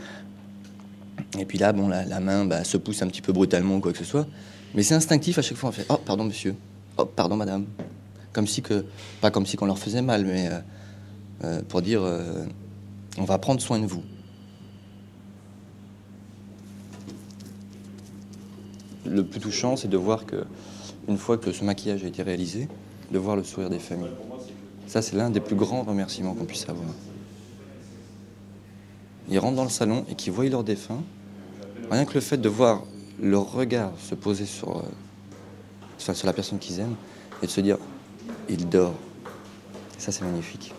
Et 1.40 1.46
puis 1.46 1.58
là, 1.58 1.74
bon, 1.74 1.88
la, 1.88 2.20
main 2.20 2.46
bah, 2.46 2.64
se 2.64 2.78
pousse 2.78 3.02
un 3.02 3.08
petit 3.08 3.22
peu 3.22 3.34
brutalement 3.34 3.78
ou 3.78 3.80
quoi 3.80 3.92
que 3.92 3.98
ce 3.98 4.04
soit. 4.04 4.28
Mais 4.76 4.84
c'est 4.84 4.96
instinctif 4.96 5.38
à 5.38 5.42
chaque 5.42 5.58
fois. 5.58 5.70
On 5.70 5.72
fait 5.72 5.86
Oh, 5.90 5.98
pardon, 6.04 6.24
monsieur. 6.24 6.56
Oh, 6.98 7.06
pardon, 7.06 7.36
madame. 7.36 7.66
Comme 8.32 8.48
si 8.48 8.62
que, 8.62 8.86
pas 9.22 9.32
comme 9.32 9.46
si 9.46 9.58
qu'on 9.58 9.66
leur 9.66 9.80
faisait 9.80 10.02
mal, 10.02 10.26
mais 10.26 10.48
euh, 10.48 10.60
euh, 11.44 11.62
pour 11.68 11.82
dire 11.82 12.02
On 13.18 13.24
va 13.24 13.38
prendre 13.38 13.62
soin 13.62 13.80
de 13.80 13.86
vous. 13.86 14.04
le 19.06 19.24
plus 19.24 19.40
touchant, 19.40 19.76
c'est 19.76 19.88
de 19.88 19.98
voir 19.98 20.26
que, 20.26 20.44
une 21.08 21.18
fois 21.18 21.38
que 21.38 21.52
ce 21.52 21.64
maquillage 21.64 22.04
a 22.04 22.08
été 22.08 22.24
réalisé, 22.24 22.68
de 23.12 23.20
voir 23.20 23.36
le 23.36 23.44
sourire 23.44 23.70
des 23.70 23.80
familles. 23.80 24.12
Ça, 24.94 25.02
c'est 25.02 25.16
l'un 25.16 25.32
des 25.32 25.40
plus 25.40 25.56
grands 25.56 25.82
remerciements 25.82 26.36
qu'on 26.36 26.46
puisse 26.46 26.70
avoir. 26.70 26.86
Ils 29.28 29.40
rentrent 29.40 29.56
dans 29.56 29.64
le 29.64 29.72
salon 29.72 30.06
et 30.08 30.14
qu'ils 30.14 30.32
voient 30.32 30.48
leur 30.48 30.64
défunt. 30.64 31.02
Rien 31.90 32.06
que 32.06 32.14
le 32.14 32.20
fait 32.20 32.38
de 32.38 32.48
voir 32.48 32.84
leur 33.20 33.52
regard 33.52 33.92
se 33.98 34.14
poser 34.14 34.46
sur, 34.46 34.78
euh, 34.78 34.84
sur 35.98 36.28
la 36.28 36.34
personne 36.34 36.60
qu'ils 36.60 36.80
aiment 36.80 36.96
et 37.42 37.48
de 37.48 37.52
se 37.52 37.60
dire, 37.62 37.80
il 38.48 38.70
dort. 38.70 38.94
Ça, 39.98 40.12
c'est 40.12 40.26
magnifique. 40.26 40.76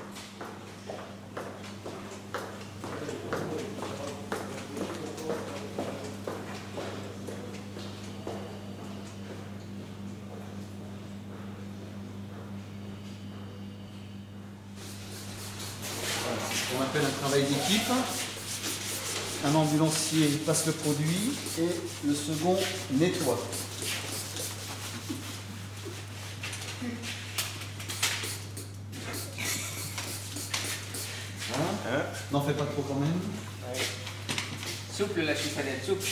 Un 19.45 19.55
ambulancier 19.55 20.27
passe 20.47 20.67
le 20.67 20.73
produit 20.73 21.33
et 21.59 21.69
le 22.07 22.15
second 22.15 22.57
nettoie. 22.93 23.39
Voilà. 31.49 32.07
N'en 32.33 32.41
fais 32.43 32.55
pas 32.55 32.65
trop 32.65 32.83
quand 32.83 33.01
même. 33.01 33.21
Souple 34.97 35.23
la 35.23 35.35
chiffonette, 35.35 35.85
souple. 35.85 36.07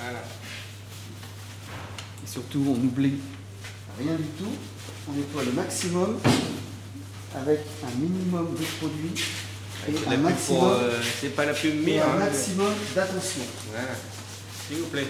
Voilà. 0.00 0.24
Et 2.24 2.28
surtout, 2.28 2.64
on 2.68 2.74
n'oublie 2.74 3.14
rien 3.98 4.14
du 4.14 4.24
tout. 4.38 4.52
On 5.08 5.12
nettoie 5.12 5.44
le 5.44 5.52
maximum 5.52 6.18
avec 7.34 7.60
un 7.84 7.98
minimum 7.98 8.54
de 8.58 8.64
un 9.88 10.16
maximum, 10.16 10.70
euh, 10.70 11.00
c'est 11.20 11.34
pas 11.34 11.44
la 11.44 11.54
plus 11.54 11.72
meilleure. 11.72 12.08
un 12.14 12.18
maximum 12.18 12.72
d'attention. 12.94 13.42
Voilà. 13.70 13.88
S'il 14.68 14.78
vous 14.78 14.86
plaît. 14.86 15.06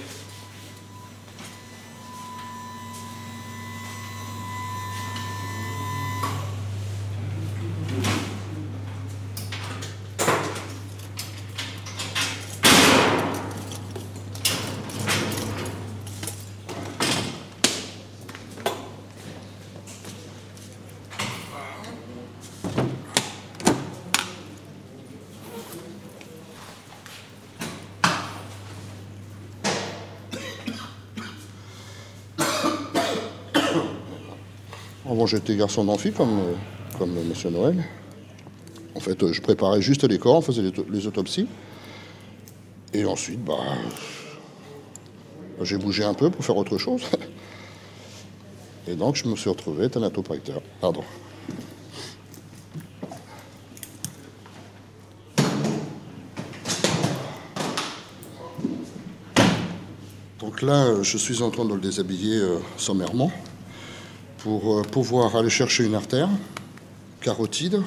Avant, 35.13 35.27
j'étais 35.27 35.55
garçon 35.57 35.85
d'amphi 35.85 36.11
comme, 36.11 36.39
euh, 36.39 36.55
comme 36.97 37.13
Monsieur 37.29 37.51
Noël. 37.51 37.85
En 38.95 39.01
fait, 39.01 39.23
euh, 39.23 39.31
je 39.31 39.43
préparais 39.43 39.83
juste 39.83 40.05
les 40.05 40.19
corps, 40.19 40.37
on 40.37 40.41
faisait 40.41 40.63
les, 40.89 41.07
autopsies. 41.07 41.47
Et 42.95 43.05
ensuite, 43.05 43.45
bah, 43.45 43.59
j'ai 45.61 45.77
bougé 45.77 46.03
un 46.03 46.15
peu 46.15 46.31
pour 46.31 46.43
faire 46.43 46.57
autre 46.57 46.79
chose. 46.79 47.03
Et 48.89 48.95
donc, 48.95 49.17
je 49.17 49.29
me 49.29 49.37
suis 49.37 49.51
retrouvé 49.51 49.91
thanatopracteur. 49.91 50.63
Pardon. 50.81 51.05
Donc 60.41 60.63
là, 60.63 61.03
je 61.03 61.19
suis 61.19 61.43
en 61.43 61.51
train 61.51 61.67
de 61.67 61.75
le 61.75 61.81
déshabiller 61.83 62.39
euh, 62.39 62.61
sommairement 62.79 63.31
pour 64.43 64.79
euh, 64.79 64.83
pouvoir 64.83 65.37
aller 65.37 65.51
chercher 65.51 65.85
une 65.85 65.95
artère 65.95 66.29
carotide. 67.21 67.81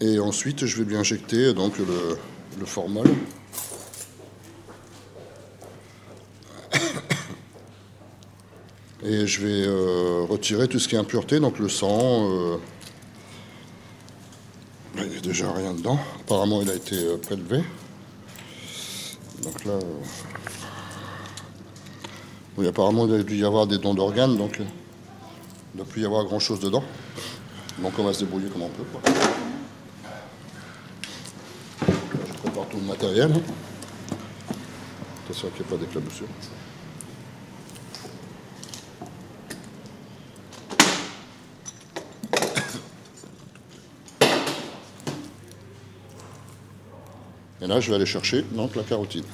Et 0.00 0.18
ensuite, 0.18 0.66
je 0.66 0.78
vais 0.78 0.84
lui 0.84 0.96
injecter 0.96 1.54
donc, 1.54 1.78
le, 1.78 2.66
formol. 2.66 3.06
Et 9.04 9.26
je 9.26 9.40
vais 9.46 9.66
euh, 9.66 10.24
retirer 10.28 10.66
tout 10.66 10.78
ce 10.78 10.88
qui 10.88 10.96
est 10.96 10.98
impureté, 10.98 11.38
donc 11.38 11.58
le 11.58 11.68
sang. 11.68 12.30
euh, 12.30 12.56
il 14.96 15.10
n'y 15.10 15.16
a 15.16 15.20
déjà 15.20 15.52
rien 15.52 15.74
dedans. 15.74 15.98
Apparemment, 16.20 16.62
il 16.62 16.70
a 16.70 16.74
été 16.74 16.96
euh, 16.96 17.16
prélevé. 17.18 17.62
Donc 19.42 19.64
là. 19.66 19.72
euh, 19.72 19.80
oui, 22.56 22.66
apparemment, 22.66 23.06
il 23.06 23.14
a 23.14 23.22
dû 23.22 23.36
y 23.36 23.44
avoir 23.44 23.66
des 23.66 23.78
dons 23.78 23.94
d'organes, 23.94 24.36
donc 24.36 24.60
euh, 24.60 24.64
ne 25.74 25.82
plus 25.82 26.02
y 26.02 26.06
avoir 26.06 26.24
grand-chose 26.24 26.60
dedans. 26.60 26.84
Donc 27.78 27.92
on 27.98 28.04
va 28.04 28.12
se 28.12 28.20
débrouiller 28.20 28.48
comme 28.48 28.62
on 28.62 28.68
peut. 28.68 28.84
quoi. 28.84 29.00
Je 31.88 32.32
prépare 32.42 32.68
tout 32.68 32.76
le 32.76 32.84
matériel. 32.84 33.32
Attention 35.24 35.48
qu'il 35.48 35.66
n'y 35.66 35.72
ait 35.72 35.76
pas 35.76 35.84
d'éclaboussure. 35.84 36.28
Et 47.60 47.66
là, 47.66 47.80
je 47.80 47.88
vais 47.88 47.96
aller 47.96 48.06
chercher 48.06 48.42
donc 48.42 48.76
la 48.76 48.82
carotide. 48.82 49.24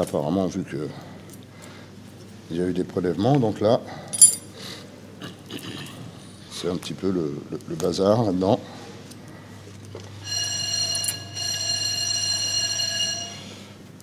Apparemment, 0.00 0.46
vu 0.46 0.62
que 0.62 0.88
il 2.50 2.58
y 2.58 2.60
a 2.60 2.66
eu 2.66 2.72
des 2.72 2.84
prélèvements, 2.84 3.38
donc 3.38 3.60
là, 3.60 3.80
c'est 6.50 6.68
un 6.68 6.76
petit 6.76 6.94
peu 6.94 7.10
le, 7.10 7.42
bazar 7.74 8.22
là-dedans. 8.24 8.60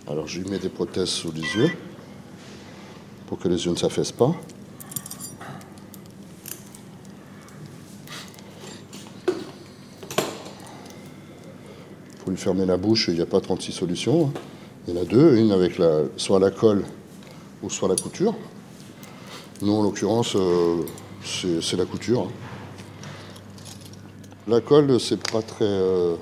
Alors, 0.07 0.27
je 0.27 0.39
lui 0.41 0.49
mets 0.49 0.59
des 0.59 0.69
prothèses 0.69 1.09
sous 1.09 1.31
les 1.31 1.41
yeux 1.41 1.71
pour 3.27 3.39
que 3.39 3.47
les 3.47 3.63
yeux 3.65 3.71
ne 3.71 3.77
s'affaissent 3.77 4.11
pas. 4.11 4.35
Pour 12.19 12.31
lui 12.31 12.37
fermer 12.37 12.65
la 12.65 12.77
bouche, 12.77 13.07
il 13.07 13.15
n'y 13.15 13.21
a 13.21 13.25
pas 13.25 13.39
36 13.39 13.71
solutions. 13.71 14.27
hein. 14.35 14.39
Il 14.87 14.95
y 14.95 14.97
en 14.97 15.01
a 15.01 15.05
deux, 15.05 15.37
une 15.37 15.51
avec 15.51 15.73
soit 16.17 16.39
la 16.39 16.49
colle 16.49 16.83
ou 17.61 17.69
soit 17.69 17.87
la 17.87 17.95
couture. 17.95 18.33
Nous, 19.61 19.73
en 19.73 19.83
l'occurrence, 19.83 20.35
euh, 20.35 20.83
c'est 21.23 21.77
la 21.77 21.85
couture. 21.85 22.21
hein. 22.21 22.31
La 24.47 24.59
colle, 24.59 24.99
c'est 24.99 25.21
pas 25.21 25.43
très. 25.43 25.65
euh, 25.65 26.15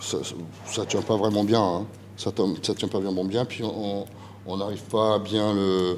ça, 0.00 0.18
ça 0.66 0.84
tient 0.84 1.02
pas 1.02 1.16
vraiment 1.16 1.44
bien. 1.44 1.62
hein. 1.62 1.86
Ça, 2.16 2.32
ça 2.62 2.74
tient 2.74 2.88
pas 2.88 2.98
vraiment 2.98 3.24
bien. 3.24 3.44
Puis 3.44 3.62
on 3.64 4.56
n'arrive 4.56 4.82
pas 4.82 5.14
à 5.14 5.18
bien 5.20 5.54
euh, 5.54 5.94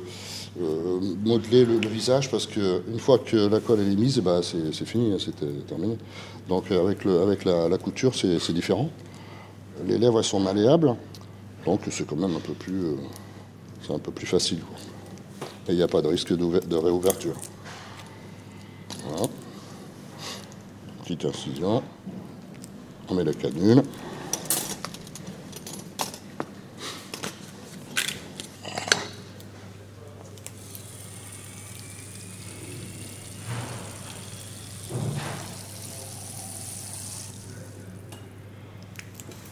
modeler 1.24 1.64
le, 1.64 1.88
visage 1.88 2.30
parce 2.30 2.46
que 2.46 2.82
une 2.88 2.98
fois 2.98 3.18
que 3.18 3.48
la 3.48 3.60
colle 3.60 3.80
est 3.80 3.96
mise, 3.96 4.18
bah, 4.20 4.40
c'est 4.42 4.84
fini, 4.84 5.12
hein, 5.12 5.16
c'est 5.18 5.66
terminé. 5.66 5.96
Donc 6.48 6.70
avec, 6.70 7.04
la, 7.46 7.78
couture, 7.78 8.14
c'est 8.14 8.52
différent. 8.52 8.90
Les 9.82 9.98
lèvres 9.98 10.22
sont 10.22 10.40
malléables, 10.40 10.94
donc 11.66 11.80
c'est 11.90 12.06
quand 12.06 12.16
même 12.16 12.36
un 12.36 12.40
peu 12.40 12.54
plus, 12.54 12.84
euh, 12.84 12.96
c'est 13.82 13.92
un 13.92 13.98
peu 13.98 14.12
plus 14.12 14.26
facile. 14.26 14.60
Et 15.68 15.72
il 15.72 15.76
n'y 15.76 15.82
a 15.82 15.88
pas 15.88 16.00
de 16.00 16.08
risque 16.08 16.32
de 16.32 16.76
réouverture. 16.76 17.36
Voilà. 19.08 19.26
Petite 21.02 21.24
incision. 21.24 21.82
On 23.08 23.14
met 23.14 23.24
la 23.24 23.34
canule. 23.34 23.82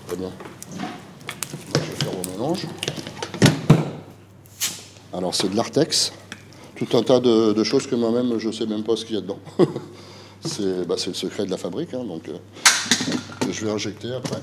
Très 0.07 0.17
bien. 0.17 0.31
Je 1.75 1.79
vais 1.79 1.97
faire 1.97 2.13
mon 2.13 2.31
mélange. 2.33 2.67
Tout 5.73 6.97
un 6.99 7.03
tas 7.03 7.21
de, 7.21 7.65
choses 7.65 7.87
que 7.87 7.95
moi-même 7.95 8.39
je 8.39 8.49
ne 8.49 8.53
sais 8.53 8.67
même 8.67 8.83
pas 8.83 8.95
ce 8.95 9.07
qu'il 9.07 9.15
y 9.15 9.19
a 9.19 9.23
dedans. 9.23 9.39
c'est 10.45 10.87
bah, 10.87 10.97
c'est 10.99 11.09
le 11.09 11.15
secret 11.15 11.47
de 11.47 11.51
la 11.51 11.57
fabrique, 11.57 11.95
hein, 11.95 12.05
donc 12.05 12.29
euh, 12.29 12.37
je 13.51 13.65
vais 13.65 13.71
injecter 13.71 14.13
après. 14.13 14.43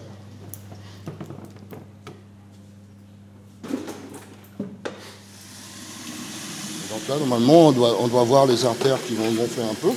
Donc 6.90 7.08
là, 7.08 7.18
normalement, 7.20 7.68
on 7.68 7.72
doit, 7.74 7.98
on 8.02 8.08
doit 8.08 8.24
voir 8.24 8.48
les 8.48 8.66
artères 8.66 8.98
qui 9.06 9.14
vont 9.14 9.32
gonfler 9.32 9.64
un 9.64 9.76
peu 9.76 9.92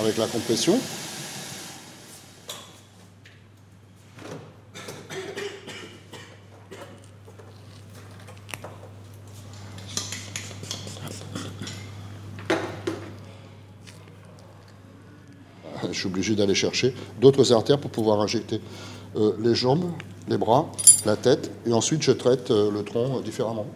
avec 0.00 0.16
la 0.16 0.26
compression. 0.26 0.78
je 15.94 16.00
suis 16.00 16.08
d'aller 16.32 16.54
chercher 16.54 16.94
d'autres 17.20 17.52
artères 17.52 17.78
pour 17.78 17.90
pouvoir 17.90 18.20
injecter 18.20 18.60
euh, 19.16 19.32
les 19.38 19.54
jambes, 19.54 19.90
les 20.28 20.38
bras, 20.38 20.72
la 21.04 21.16
tête, 21.16 21.50
et 21.66 21.72
ensuite 21.72 22.02
je 22.02 22.10
traite 22.12 22.50
euh, 22.50 22.70
le 22.70 22.82
tronc 22.82 23.18
euh, 23.18 23.22
différemment. 23.22 23.66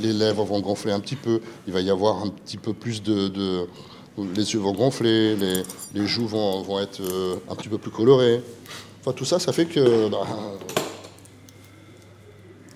Les 0.00 0.12
lèvres 0.12 0.44
vont 0.44 0.60
gonfler 0.60 0.92
un 0.92 1.00
petit 1.00 1.16
peu, 1.16 1.40
il 1.66 1.72
va 1.72 1.80
y 1.80 1.90
avoir 1.90 2.22
un 2.22 2.28
petit 2.28 2.56
peu 2.56 2.72
plus 2.72 3.02
de... 3.02 3.66
les 4.18 4.54
yeux 4.54 4.60
vont 4.60 4.72
gonfler, 4.72 5.34
les, 5.36 5.62
les 5.94 6.06
joues 6.06 6.26
vont, 6.26 6.62
vont 6.62 6.78
être 6.78 7.02
un 7.50 7.54
petit 7.54 7.68
peu 7.68 7.78
plus 7.78 7.90
colorées. 7.90 8.42
Enfin, 9.00 9.12
tout 9.12 9.24
ça, 9.24 9.38
ça 9.38 9.52
fait 9.52 9.66
que 9.66 10.08
bah, 10.08 10.26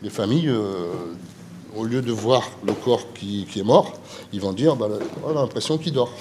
les 0.03 0.11
familles, 0.11 0.51
au 1.75 1.85
lieu 1.85 2.03
de 2.03 2.13
voir 2.13 2.49
le 2.65 2.73
corps 2.73 3.13
qui, 3.13 3.47
qui 3.51 3.61
est 3.61 3.65
mort, 3.65 3.93
ils 4.33 4.41
vont 4.41 4.53
dire 4.53 4.77
bah, 4.77 4.89
on 5.25 5.31
a 5.31 5.35
l'impression 5.35 5.79
qu'il 5.79 5.93
dort. 5.93 6.13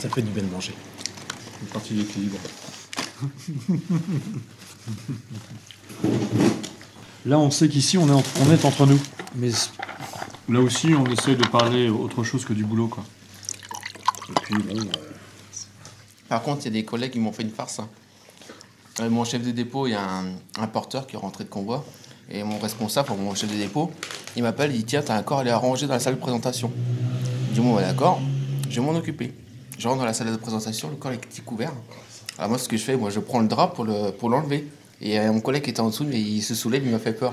Ça 0.00 0.08
fait 0.08 0.22
du 0.22 0.30
bien 0.30 0.44
de 0.44 0.48
manger. 0.48 0.74
Une 1.60 1.68
partie 1.68 1.94
d'équilibre. 1.94 2.38
Là, 7.26 7.38
on 7.38 7.50
sait 7.50 7.68
qu'ici, 7.68 7.98
on 7.98 8.08
est, 8.08 8.12
en- 8.12 8.22
on 8.46 8.52
est 8.52 8.64
entre 8.64 8.86
nous. 8.86 8.98
Mais 9.34 9.50
là 10.48 10.60
aussi, 10.60 10.94
on 10.94 11.04
essaie 11.06 11.34
de 11.36 11.46
parler 11.46 11.88
autre 11.88 12.24
chose 12.24 12.44
que 12.44 12.52
du 12.52 12.64
boulot, 12.64 12.88
quoi. 12.88 13.04
Et 14.30 14.32
puis 14.42 14.54
bon, 14.62 14.78
euh, 14.80 14.84
Par 16.28 16.42
contre, 16.42 16.62
il 16.62 16.64
y 16.66 16.68
a 16.68 16.80
des 16.80 16.84
collègues 16.84 17.12
qui 17.12 17.18
m'ont 17.18 17.32
fait 17.32 17.42
une 17.42 17.50
farce. 17.50 17.80
hein. 17.80 17.88
Euh, 19.00 19.10
mon 19.10 19.24
chef 19.24 19.42
de 19.42 19.50
dépôt, 19.50 19.86
il 19.86 19.90
y 19.92 19.94
a 19.94 20.02
un, 20.02 20.26
un 20.58 20.66
porteur 20.66 21.06
qui 21.06 21.16
est 21.16 21.18
rentré 21.18 21.44
de 21.44 21.48
convoi. 21.48 21.84
Et 22.30 22.42
mon 22.42 22.58
responsable, 22.58 23.10
enfin, 23.10 23.20
mon 23.22 23.34
chef 23.34 23.50
de 23.50 23.56
dépôt, 23.56 23.90
il 24.36 24.42
m'appelle, 24.42 24.70
il 24.72 24.78
dit 24.78 24.84
Tiens, 24.84 25.02
t'as 25.02 25.16
un 25.16 25.22
corps, 25.22 25.42
il 25.42 25.48
est 25.48 25.52
arrangé 25.52 25.86
dans 25.86 25.94
la 25.94 26.00
salle 26.00 26.16
de 26.16 26.20
présentation. 26.20 26.70
Je 27.50 27.54
dis 27.54 27.60
Bon, 27.60 27.74
bah, 27.74 27.82
d'accord, 27.82 28.20
je 28.68 28.80
vais 28.80 28.86
m'en 28.86 28.94
occuper. 28.94 29.32
Je 29.78 29.86
rentre 29.88 30.00
dans 30.00 30.04
la 30.06 30.12
salle 30.14 30.30
de 30.30 30.36
présentation, 30.36 30.90
le 30.90 30.96
corps 30.96 31.12
est 31.12 31.44
couvert. 31.44 31.72
Alors, 32.38 32.50
moi, 32.50 32.58
ce 32.58 32.68
que 32.68 32.76
je 32.76 32.82
fais, 32.82 32.96
moi, 32.96 33.10
je 33.10 33.18
prends 33.20 33.40
le 33.40 33.48
drap 33.48 33.68
pour 33.74 33.84
le- 33.84 34.10
pour 34.12 34.30
l'enlever. 34.30 34.64
et 35.00 35.18
euh, 35.18 35.32
mon 35.32 35.40
collègue 35.40 35.62
qui 35.62 35.70
était 35.70 35.80
en 35.80 35.88
dessous, 35.90 36.04
mais 36.04 36.20
il 36.20 36.42
se 36.42 36.54
soulève, 36.54 36.82
il 36.84 36.90
m'a 36.90 36.98
fait 36.98 37.12
peur. 37.12 37.32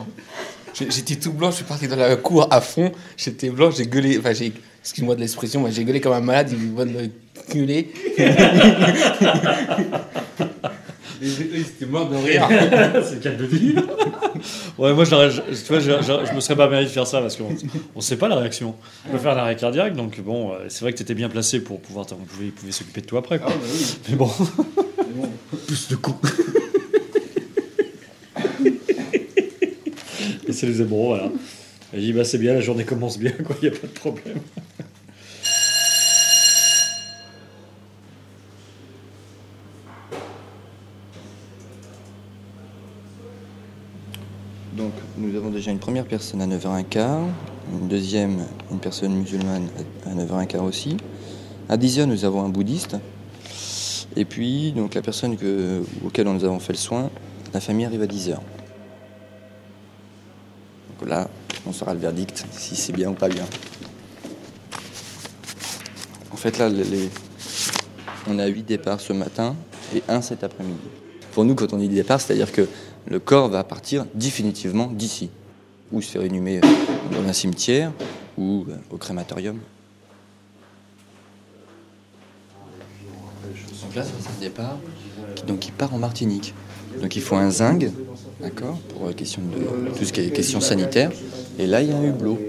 J'étais 0.74 1.16
tout 1.16 1.32
blanc, 1.32 1.52
je 1.52 1.56
suis 1.58 1.66
parti 1.66 1.88
dans 1.88 1.96
la 1.96 2.16
cour 2.16 2.48
à 2.52 2.60
fond. 2.62 2.92
J'étais 3.18 3.50
blanc, 3.50 3.72
j'ai 3.72 3.86
gueulé. 3.88 4.18
Enfin, 4.20 4.34
j'ai. 4.34 4.52
Excuse-moi 4.82 5.16
de 5.16 5.22
l'expression, 5.22 5.62
moi 5.62 5.72
j'ai 5.72 5.84
gueulé 5.84 6.00
comme 6.00 6.14
un 6.14 6.20
malade, 6.22 6.52
il 6.52 6.74
va 6.74 6.86
me 6.86 7.10
gueuler. 7.52 7.92
C'était 11.22 11.86
mort 11.88 12.08
de 12.10 12.18
rire. 12.18 12.48
c'est 13.04 13.16
le 13.16 13.20
cas 13.22 13.32
de 13.32 13.46
dire. 13.46 13.84
ouais, 14.78 14.94
moi, 14.94 15.06
je, 15.06 15.40
tu 15.40 15.68
vois, 15.70 15.80
je, 15.80 15.92
je- 16.02 16.26
je 16.30 16.34
me 16.36 16.40
serais 16.40 16.56
pas 16.56 16.68
permis 16.68 16.86
de 16.86 16.90
faire 16.90 17.08
ça 17.08 17.22
parce 17.22 17.36
qu'on 17.38 17.50
ne 17.96 18.02
sait 18.02 18.18
pas 18.18 18.28
la 18.28 18.36
réaction. 18.36 18.76
On 19.08 19.12
peut 19.14 19.18
faire 19.18 19.32
un 19.34 19.38
arrêt 19.38 19.56
cardiaque, 19.56 19.96
donc 19.96 20.20
bon, 20.22 20.52
euh, 20.52 20.66
c'est 20.68 20.82
vrai 20.82 20.92
que 20.92 20.98
tu 20.98 21.04
étais 21.04 21.16
bien 21.16 21.30
placé 21.30 21.62
pour 21.62 21.80
pouvoir. 21.80 22.06
On 22.12 22.16
pouvait, 22.26 22.52
s'occuper 22.72 23.02
de 23.02 23.06
toi 23.08 23.20
après. 23.20 23.40
quoi. 23.40 23.52
Mais 24.10 24.16
bon. 24.16 24.30
Plus 25.66 25.88
de 25.90 25.96
coups. 25.96 26.32
Et 30.48 30.54
c'est 30.54 30.68
les 30.68 30.82
émerauds, 30.82 31.08
voilà. 31.08 31.32
Il 31.94 32.02
dit, 32.02 32.14
bah, 32.14 32.24
c'est 32.24 32.38
bien, 32.38 32.54
la 32.54 32.62
journée 32.62 32.84
commence 32.84 33.18
bien, 33.18 33.32
quoi, 33.32 33.56
il 33.62 33.70
n'y 33.70 33.76
a 33.76 33.80
pas 33.80 33.88
de 33.88 33.94
problème. 33.94 34.40
Donc, 44.78 44.92
nous 45.18 45.36
avons 45.36 45.50
déjà 45.50 45.72
une 45.72 45.80
première 45.80 46.06
personne 46.06 46.42
à 46.42 46.48
9h15, 46.48 47.24
une 47.74 47.88
deuxième, 47.88 48.46
une 48.72 48.80
personne 48.80 49.16
musulmane 49.16 49.68
à 50.06 50.14
9h15 50.14 50.60
aussi. 50.60 50.98
À 51.70 51.78
10h, 51.78 52.04
nous 52.06 52.26
avons 52.26 52.44
un 52.44 52.50
bouddhiste. 52.50 52.98
Et 54.16 54.26
puis, 54.26 54.72
donc, 54.72 54.96
la 54.96 55.02
personne 55.02 55.38
que, 55.38 55.84
auquel 56.06 56.28
nous 56.28 56.44
avons 56.44 56.60
fait 56.60 56.74
le 56.74 56.78
soin, 56.78 57.10
la 57.54 57.60
famille 57.60 57.86
arrive 57.86 58.02
à 58.02 58.08
10h. 58.08 58.36
Donc 61.00 61.10
là, 61.10 61.30
on 61.68 61.74
saura 61.74 61.94
le 61.94 62.00
verdict, 62.00 62.46
si 62.52 62.76
c'est 62.76 62.94
bien 62.94 63.10
ou 63.10 63.14
pas 63.14 63.28
bien. 63.28 63.46
En 66.32 66.38
fait, 66.38 66.58
là, 66.58 66.70
on 68.28 68.40
a 68.40 68.46
8 68.46 68.64
départs 68.64 69.02
ce 69.02 69.14
matin 69.14 69.56
et 69.94 70.04
un 70.08 70.22
cet 70.22 70.44
après-midi. 70.44 70.80
Pour 71.34 71.44
nous, 71.44 71.56
quand 71.56 71.74
on 71.74 71.78
dit 71.78 71.90
départ, 71.90 72.22
c'est-à-dire 72.22 72.52
que 72.52 72.68
le 73.08 73.20
corps 73.20 73.50
va 73.50 73.64
partir 73.64 74.06
définitivement 74.14 74.88
d'ici, 74.88 75.30
ou 75.92 76.02
se 76.02 76.12
faire 76.12 76.26
inhumer 76.26 76.62
dans 77.12 77.28
un 77.28 77.34
cimetière, 77.34 77.92
ou 78.38 78.66
euh, 78.70 78.76
au 78.90 78.98
crématorium. 78.98 79.60
Donc 83.86 83.96
là, 83.96 84.04
c'est 84.04 84.40
le 84.40 84.50
départ, 84.50 84.78
donc 85.46 85.60
qui 85.60 85.72
part 85.72 85.94
en 85.94 86.00
Martinique. 86.00 86.56
Donc 87.02 87.16
il 87.16 87.22
faut 87.22 87.36
un 87.36 87.52
zinc, 87.52 87.86
d'accord, 88.42 88.80
pour 88.90 89.08
euh, 89.08 89.14
question 89.14 89.42
de 89.44 89.92
tout 89.98 90.06
ce 90.06 90.12
qui 90.12 90.22
est 90.22 90.32
question 90.32 90.60
sanitaire. 90.60 91.12
Et 91.60 91.68
là, 91.68 91.82
il 91.82 91.90
y 91.90 91.92
a 91.92 91.96
un 91.96 92.04
hublot. 92.04 92.40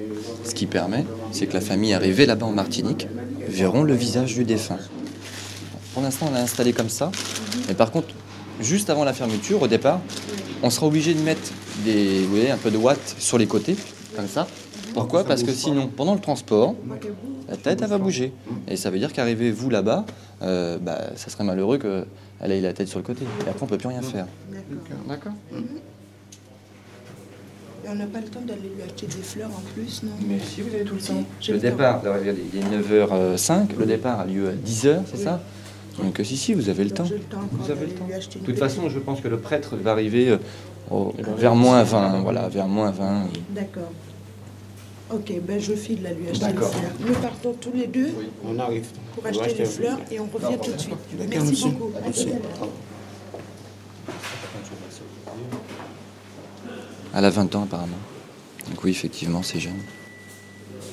Ce 0.44 0.54
qui 0.54 0.66
permet, 0.66 1.04
c'est 1.32 1.46
que 1.46 1.52
la 1.52 1.60
famille 1.60 1.92
arrivée 1.92 2.24
là-bas 2.24 2.46
en 2.46 2.52
Martinique 2.52 3.06
verront 3.48 3.82
le 3.82 3.94
visage 3.94 4.34
du 4.34 4.44
défunt. 4.44 4.78
Pour 5.92 6.02
l'instant, 6.02 6.26
on 6.30 6.32
l'a 6.32 6.40
installé 6.40 6.72
comme 6.72 6.88
ça. 6.88 7.12
Mais 7.68 7.74
par 7.74 7.90
contre, 7.90 8.08
juste 8.60 8.88
avant 8.88 9.04
la 9.04 9.12
fermeture, 9.12 9.60
au 9.60 9.68
départ, 9.68 10.00
on 10.62 10.70
sera 10.70 10.86
obligé 10.86 11.12
de 11.12 11.20
mettre 11.20 11.50
des, 11.84 12.22
vous 12.22 12.30
voyez, 12.30 12.50
un 12.50 12.56
peu 12.56 12.70
de 12.70 12.78
watts 12.78 13.16
sur 13.18 13.36
les 13.36 13.46
côtés, 13.46 13.76
comme 14.14 14.28
ça. 14.28 14.46
Pourquoi 14.96 15.24
Parce 15.24 15.42
que 15.42 15.52
sinon, 15.52 15.88
pendant 15.88 16.14
le 16.14 16.20
transport, 16.20 16.74
la 17.48 17.56
tête, 17.56 17.80
elle 17.82 17.88
va 17.88 17.98
bouger. 17.98 18.32
Et 18.68 18.76
ça 18.76 18.90
veut 18.90 18.98
dire 18.98 19.12
qu'arrivez 19.12 19.50
vous 19.52 19.70
là-bas, 19.70 20.04
euh, 20.42 20.78
bah, 20.80 20.98
ça 21.16 21.30
serait 21.30 21.44
malheureux 21.44 21.78
qu'elle 21.78 22.50
ait 22.52 22.60
la 22.60 22.72
tête 22.72 22.88
sur 22.88 22.98
le 22.98 23.04
côté. 23.04 23.24
Et 23.46 23.48
après, 23.50 23.62
on 23.62 23.66
peut 23.66 23.78
plus 23.78 23.88
rien 23.88 24.02
faire. 24.02 24.26
D'accord. 25.08 25.32
Et 27.84 27.88
on 27.88 27.94
n'a 27.94 28.06
pas 28.06 28.18
le 28.20 28.26
temps 28.26 28.40
d'aller 28.40 28.62
lui 28.74 28.82
acheter 28.82 29.06
des 29.06 29.22
fleurs 29.22 29.50
en 29.50 29.62
plus, 29.74 30.02
non? 30.02 30.10
Mais 30.28 30.38
si 30.40 30.60
vous 30.60 30.74
avez 30.74 30.82
tout 30.84 30.96
le 30.96 31.00
temps. 31.00 31.24
J'ai 31.40 31.52
Le 31.52 31.58
départ, 31.60 32.02
regardez, 32.02 32.42
il 32.52 32.58
est 32.58 32.64
9h05, 32.64 33.76
le 33.78 33.86
départ 33.86 34.20
a 34.20 34.24
lieu 34.26 34.48
à 34.48 34.52
10h, 34.52 35.02
c'est 35.08 35.18
ça? 35.18 35.40
Donc 36.02 36.20
si, 36.24 36.36
si, 36.36 36.52
vous 36.52 36.68
avez 36.68 36.84
le 36.84 36.90
temps. 36.90 37.04
Le 37.04 37.18
Vous 37.52 37.70
avez 37.70 37.86
le 37.86 37.92
temps. 37.92 38.06
De 38.08 38.44
toute 38.44 38.58
façon, 38.58 38.88
je 38.88 38.98
pense 38.98 39.20
que 39.20 39.28
le 39.28 39.38
prêtre 39.38 39.76
va 39.76 39.92
arriver 39.92 40.30
euh, 40.30 40.38
au- 40.90 41.14
vers 41.38 41.54
moins 41.54 41.82
20, 41.84 42.20
voilà, 42.22 42.48
vers 42.48 42.66
moins 42.66 42.90
20. 42.90 43.28
D'accord. 43.50 43.90
Ok, 45.12 45.32
ben 45.46 45.60
je 45.60 45.74
file 45.74 46.02
là 46.02 46.12
lui 46.12 46.28
acheter 46.28 46.46
les 46.46 46.52
D'accord. 46.52 46.70
fleurs. 46.74 46.92
Nous 47.06 47.14
partons 47.14 47.52
tous 47.60 47.70
les 47.72 47.86
deux 47.86 48.08
On 48.44 48.58
arrive. 48.58 48.86
pour 49.14 49.24
On 49.24 49.28
acheter 49.28 49.44
acheter 49.44 49.58
les 49.58 49.64
les 49.64 49.70
fleurs 49.70 49.98
et 50.10 50.18
on 50.20 50.26
revient 50.26 50.58
tout 50.62 50.72
de 50.72 50.78
suite. 50.78 50.96
Merci 51.30 51.50
monsieur. 51.50 51.70
beaucoup. 51.70 51.92
Elle 57.14 57.24
a 57.24 57.30
20 57.30 57.54
ans 57.54 57.62
apparemment. 57.62 57.96
Donc 58.68 58.82
oui, 58.84 58.90
effectivement, 58.90 59.42
c'est 59.42 59.60
jeune. 59.60 59.78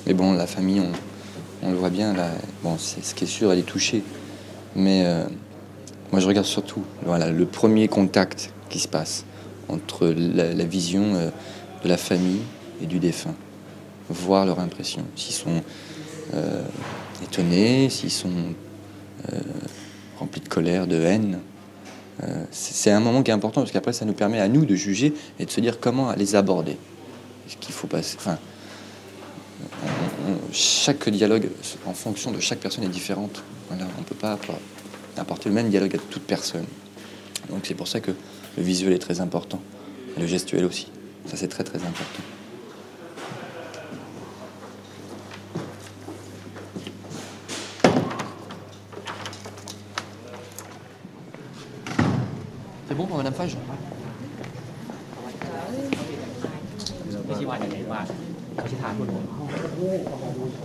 Mais 0.06 0.14
bon, 0.14 0.34
la 0.34 0.48
famille, 0.48 0.80
on, 0.80 1.68
on 1.68 1.72
le 1.72 1.78
voit 1.78 1.90
bien, 1.90 2.14
là, 2.14 2.30
bon, 2.64 2.78
c'est, 2.78 3.04
ce 3.04 3.16
qui 3.16 3.24
est 3.24 3.28
sûr, 3.28 3.52
elle 3.52 3.60
est 3.60 3.64
touchée. 3.64 4.04
Mais 4.76 5.04
euh, 5.06 5.26
moi, 6.12 6.22
je 6.22 6.28
regarde 6.28 6.46
surtout 6.46 6.84
voilà, 7.04 7.30
le 7.32 7.46
premier 7.46 7.88
contact 7.88 8.52
qui 8.70 8.80
se 8.80 8.88
passe 8.88 9.26
entre 9.70 10.08
la, 10.08 10.54
la 10.54 10.66
vision 10.66 11.16
euh, 11.16 11.30
de 11.84 11.90
la 11.90 11.98
famille 11.98 12.42
et 12.82 12.86
du 12.86 13.00
défunt. 13.00 13.36
Voir 14.14 14.46
leur 14.46 14.60
impression. 14.60 15.04
S'ils 15.16 15.34
sont 15.34 15.64
euh, 16.36 16.64
étonnés, 17.24 17.90
s'ils 17.90 18.12
sont 18.12 18.30
euh, 19.32 19.40
remplis 20.20 20.42
de 20.42 20.48
colère, 20.50 20.86
de 20.86 20.98
haine. 20.98 21.40
Euh, 22.24 22.46
c'est 22.52 22.92
un 22.92 23.00
moment 23.00 23.24
qui 23.24 23.32
est 23.32 23.34
important 23.34 23.62
parce 23.62 23.72
qu'après 23.72 23.92
ça 23.94 24.06
nous 24.06 24.14
permet 24.14 24.40
à 24.40 24.48
nous 24.48 24.66
de 24.66 24.76
juger 24.76 25.16
et 25.40 25.46
de 25.46 25.52
se 25.52 25.60
dire 25.62 25.80
comment 25.80 26.14
les 26.14 26.36
aborder. 26.36 26.78
Ce 27.48 27.58
qu'il 27.58 27.74
faut 27.74 27.88
passer. 27.88 28.18
Chaque 30.52 31.10
dialogue 31.10 31.50
en 31.86 31.94
fonction 31.94 32.32
de 32.32 32.40
chaque 32.40 32.60
personne 32.60 32.84
est 32.84 32.90
différente. 32.90 33.44
On 33.72 33.76
ne 33.76 34.06
peut 34.06 34.16
pas 34.16 34.34
appor- 34.34 34.60
apporter 35.18 35.50
le 35.50 35.56
même 35.56 35.70
dialogue 35.70 35.96
à 35.96 35.98
toute 35.98 36.24
personne. 36.24 36.66
Donc 37.50 37.62
c'est 37.64 37.74
pour 37.74 37.88
ça 37.88 38.00
que 38.00 38.12
le 38.58 38.64
visuel 38.64 38.94
est 38.94 39.00
très 39.00 39.20
important. 39.22 39.60
Le 40.20 40.28
gestuel 40.28 40.66
aussi. 40.66 40.88
Ça 41.26 41.36
c'est 41.36 41.48
très 41.48 41.64
très 41.64 41.80
important. 41.80 42.22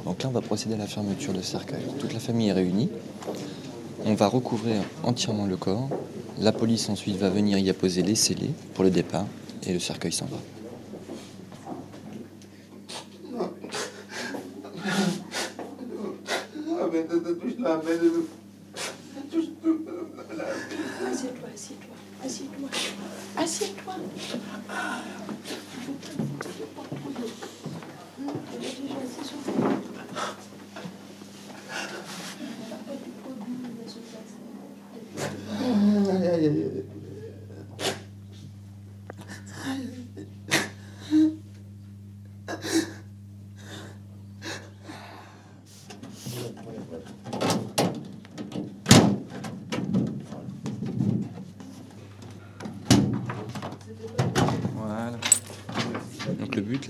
Donc 0.05 0.23
là, 0.23 0.29
on 0.29 0.33
va 0.33 0.41
procéder 0.41 0.75
à 0.75 0.79
la 0.79 0.87
fermeture 0.87 1.33
de 1.33 1.43
cercueil. 1.43 1.83
Toute 1.99 2.13
la 2.13 2.21
famille 2.21 2.49
est 2.49 2.53
réunie. 2.53 2.89
On 4.05 4.15
va 4.15 4.29
recouvrir 4.29 4.83
entièrement 5.03 5.47
le 5.47 5.57
corps. 5.57 5.89
La 6.39 6.53
police 6.53 6.89
ensuite 6.89 7.17
va 7.17 7.31
venir 7.31 7.59
y 7.59 7.69
apposer 7.69 8.03
les 8.03 8.15
scellés 8.15 8.51
pour 8.75 8.85
le 8.85 8.91
départ 8.91 9.27
et 9.67 9.73
le 9.73 9.81
cercueil 9.81 10.13
s'en 10.13 10.27
va. 10.27 10.39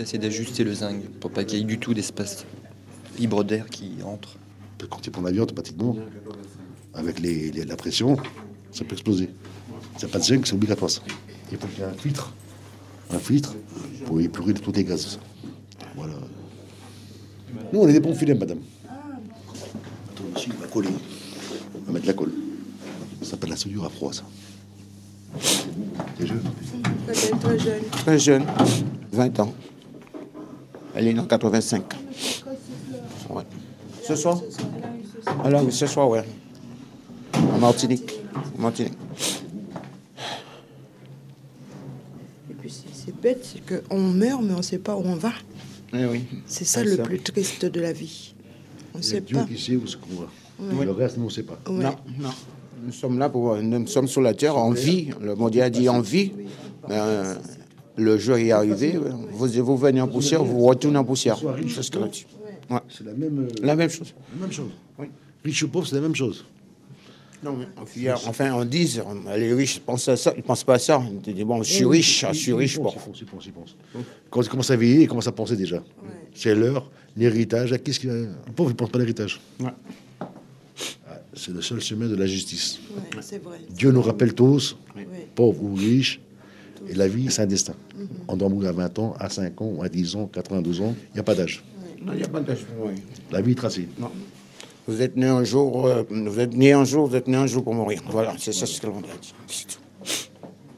C'est 0.09 0.17
d'ajuster 0.17 0.63
le 0.63 0.73
zinc 0.73 1.03
pour 1.19 1.29
pas 1.29 1.43
qu'il 1.43 1.59
y 1.59 1.61
ait 1.61 1.65
du 1.65 1.77
tout 1.77 1.93
d'espace 1.93 2.43
libre 3.19 3.43
d'air 3.43 3.69
qui 3.69 3.91
entre. 4.03 4.37
Quand 4.89 4.99
tu 4.99 5.11
prends 5.11 5.21
l'avion, 5.21 5.43
automatiquement, 5.43 5.95
avec 6.95 7.19
les, 7.19 7.51
les- 7.51 7.63
la 7.63 7.75
pression, 7.75 8.17
Ça 8.71 8.83
peut 8.85 8.93
exploser. 8.93 9.29
Ça 9.99 10.07
n'a 10.07 10.13
pas 10.13 10.17
de 10.17 10.23
zinc, 10.23 10.47
c'est 10.47 10.53
obligatoire 10.55 10.89
ça. 10.89 11.01
Il 11.51 11.59
faut 11.59 11.67
qu'il 11.67 11.77
y 11.77 11.81
ait 11.83 11.85
un 11.85 11.93
filtre. 11.93 12.33
Un 13.11 13.19
filtre 13.19 13.55
pour 14.07 14.19
épurer 14.19 14.55
tous 14.55 14.71
les 14.71 14.83
gaz. 14.83 15.19
Voilà. 15.95 16.15
Nous, 17.71 17.79
on 17.79 17.87
est 17.87 17.93
des 17.93 17.99
bons 17.99 18.15
filets, 18.15 18.33
madame. 18.33 18.61
Attends, 18.87 20.23
ici, 20.35 20.47
il 20.51 20.53
va 20.59 20.65
coller. 20.65 20.89
On 21.75 21.85
va 21.85 21.91
mettre 21.93 22.07
la 22.07 22.13
colle. 22.13 22.31
Ça 23.21 23.29
s'appelle 23.31 23.51
la 23.51 23.57
soudure 23.57 23.85
à 23.85 23.89
froid, 23.89 24.11
ça. 24.11 24.23
Très 26.15 26.25
jeune. 26.25 26.41
Très 27.91 28.17
jeune, 28.17 28.45
20 29.11 29.39
ans. 29.41 29.53
Elle 30.99 31.07
est 31.07 31.13
née 31.13 31.19
en 31.21 31.25
85. 31.25 31.83
Ouais. 33.29 33.43
Ce 34.03 34.15
soir? 34.17 34.41
Alors, 35.45 35.63
oui, 35.63 35.71
ce 35.71 35.87
soir, 35.87 36.09
ouais. 36.09 36.25
En 37.35 37.57
Martinique. 37.59 38.11
En 38.57 38.63
Martinique. 38.63 38.93
Et 42.49 42.53
puis 42.53 42.69
c'est- 42.69 43.15
bête, 43.21 43.45
c'est 43.49 43.61
qu'on 43.87 43.99
meurt, 43.99 44.41
mais 44.43 44.53
on 44.53 44.57
ne 44.57 44.61
sait 44.61 44.77
pas 44.77 44.95
où 44.97 45.03
on 45.05 45.15
va. 45.15 45.31
Eh 45.93 46.05
oui. 46.05 46.25
C'est 46.45 46.65
ça 46.65 46.81
C'est 46.81 46.85
le 46.89 46.97
ça. 46.97 47.03
plus 47.03 47.19
triste 47.19 47.65
de 47.65 47.79
la 47.79 47.93
vie. 47.93 48.33
On 48.93 48.97
ne 48.97 49.03
sait 49.03 49.21
Dieu 49.21 49.37
pas. 49.37 49.43
qui 49.45 49.57
sait 49.57 49.75
où 49.77 49.87
ce 49.87 49.95
qu'on 49.95 50.15
va. 50.21 50.75
Ouais. 50.75 50.85
Le 50.85 50.91
reste, 50.91 51.15
nous, 51.17 51.23
on 51.23 51.27
ne 51.27 51.31
sait 51.31 51.43
pas. 51.43 51.57
Ouais. 51.69 51.75
Non, 51.83 51.95
non. 52.19 52.29
Nous 52.85 52.91
sommes 52.91 53.19
là 53.19 53.29
pour. 53.29 53.55
Nous 53.55 53.87
sommes 53.87 54.07
sur 54.09 54.21
la 54.21 54.33
terre 54.33 54.57
en 54.57 54.71
vie. 54.71 55.11
Le 55.21 55.35
mondial 55.35 55.67
a 55.67 55.69
dit 55.69 55.87
en 55.87 56.01
vie. 56.01 56.33
Mais, 56.89 56.95
euh, 56.97 57.35
le 57.99 58.17
jour 58.17 58.37
est 58.37 58.51
arrivé. 58.51 58.97
Vous, 59.31 59.47
vous 59.47 59.77
venez 59.77 60.01
en 60.01 60.07
poussière, 60.07 60.43
vous 60.43 60.65
retournez 60.65 60.97
en 60.97 61.03
poussière. 61.05 61.37
C'est 61.67 61.83
ce. 61.83 61.97
Ouais. 61.97 62.79
La 63.03 63.13
même, 63.13 63.39
euh, 63.39 63.47
La 63.63 63.75
même 63.75 63.89
chose. 63.89 64.13
la 64.35 64.41
même 64.41 64.51
chose. 64.51 64.69
Oui. 64.99 65.07
Riche 65.43 65.63
ou 65.63 65.69
pauvre, 65.69 65.87
c'est 65.87 65.95
la 65.95 66.01
même 66.01 66.15
chose. 66.15 66.45
Non, 67.41 67.55
mais 67.55 67.65
enfin, 67.81 68.27
enfin, 68.29 68.51
on 68.53 68.65
dit, 68.65 68.99
les 69.37 69.53
riches 69.53 69.79
pensent 69.79 70.09
à 70.09 70.17
ça, 70.17 70.33
ils 70.35 70.43
pensent 70.43 70.63
pas 70.65 70.73
à 70.75 70.79
ça. 70.79 71.01
Ils 71.25 71.33
disent, 71.33 71.45
bon, 71.45 71.63
je 71.63 71.71
suis 71.71 71.85
riche, 71.85 72.25
je 72.31 72.37
suis 72.37 72.53
riche. 72.53 72.77
Bon. 72.77 72.89
Ils 72.93 72.99
pensent, 72.99 73.19
ils 73.21 73.25
pensent, 73.25 73.45
ils 73.45 73.51
pensent. 73.53 73.75
Quand 74.29 74.41
ils 74.41 74.49
commencent 74.49 74.71
à 74.71 74.75
veiller, 74.75 75.03
ils 75.03 75.07
commencent 75.07 75.27
à 75.27 75.31
penser 75.31 75.55
déjà. 75.55 75.81
C'est 76.35 76.53
l'heure, 76.53 76.91
l'héritage. 77.15 77.71
à 77.73 77.77
Qu'est-ce 77.77 77.99
qu'il 77.99 78.09
a? 78.09 78.25
Pauvre, 78.55 78.69
il 78.69 78.73
ne 78.73 78.77
pense 78.77 78.89
pas 78.89 78.97
à 78.97 79.01
l'héritage. 79.01 79.39
Ouais. 79.61 79.69
Ah, 80.19 81.21
C'est 81.33 81.53
le 81.53 81.61
seul 81.61 81.79
chemin 81.79 82.07
de 82.07 82.15
la 82.15 82.27
justice. 82.27 82.79
Ouais, 83.15 83.37
vrai. 83.39 83.59
Dieu 83.69 83.91
nous 83.91 84.01
rappelle 84.01 84.33
tous, 84.33 84.77
pauvres 85.33 85.63
ou 85.63 85.73
riches, 85.75 86.19
et 86.87 86.93
la 86.93 87.07
vie, 87.07 87.29
c'est 87.29 87.41
un 87.41 87.47
destin. 87.47 87.73
On 88.27 88.37
doit 88.37 88.49
mourir 88.49 88.69
à 88.69 88.73
20 88.73 88.99
ans, 88.99 89.15
à 89.19 89.29
5 89.29 89.61
ans, 89.61 89.81
à 89.81 89.89
10 89.89 90.15
ans, 90.15 90.29
92 90.31 90.81
ans. 90.81 90.95
Il 91.11 91.15
n'y 91.15 91.19
a 91.19 91.23
pas 91.23 91.35
d'âge. 91.35 91.63
Non, 92.01 92.13
il 92.13 92.19
n'y 92.19 92.23
a 92.23 92.27
pas 92.27 92.39
d'âge. 92.39 92.65
Oui. 92.79 92.93
La 93.31 93.41
vie 93.41 93.51
est 93.51 93.55
tracée. 93.55 93.87
Non. 93.99 94.11
Vous 94.87 95.01
êtes 95.01 95.15
né 95.15 95.27
un 95.27 95.43
jour, 95.43 95.85
euh, 95.85 96.03
vous 96.09 96.39
êtes 96.39 96.55
né 96.55 96.73
un 96.73 96.83
jour, 96.83 97.07
vous 97.07 97.15
êtes 97.15 97.27
né 97.27 97.37
un 97.37 97.45
jour 97.45 97.63
pour 97.63 97.75
mourir. 97.75 98.01
Voilà, 98.09 98.33
c'est 98.39 98.53
ça 98.53 98.65
ce 98.65 98.81
que 98.81 98.87
l'on 98.87 99.01
dit. 99.01 99.07
C'est 99.47 99.67
tout. 99.67 99.79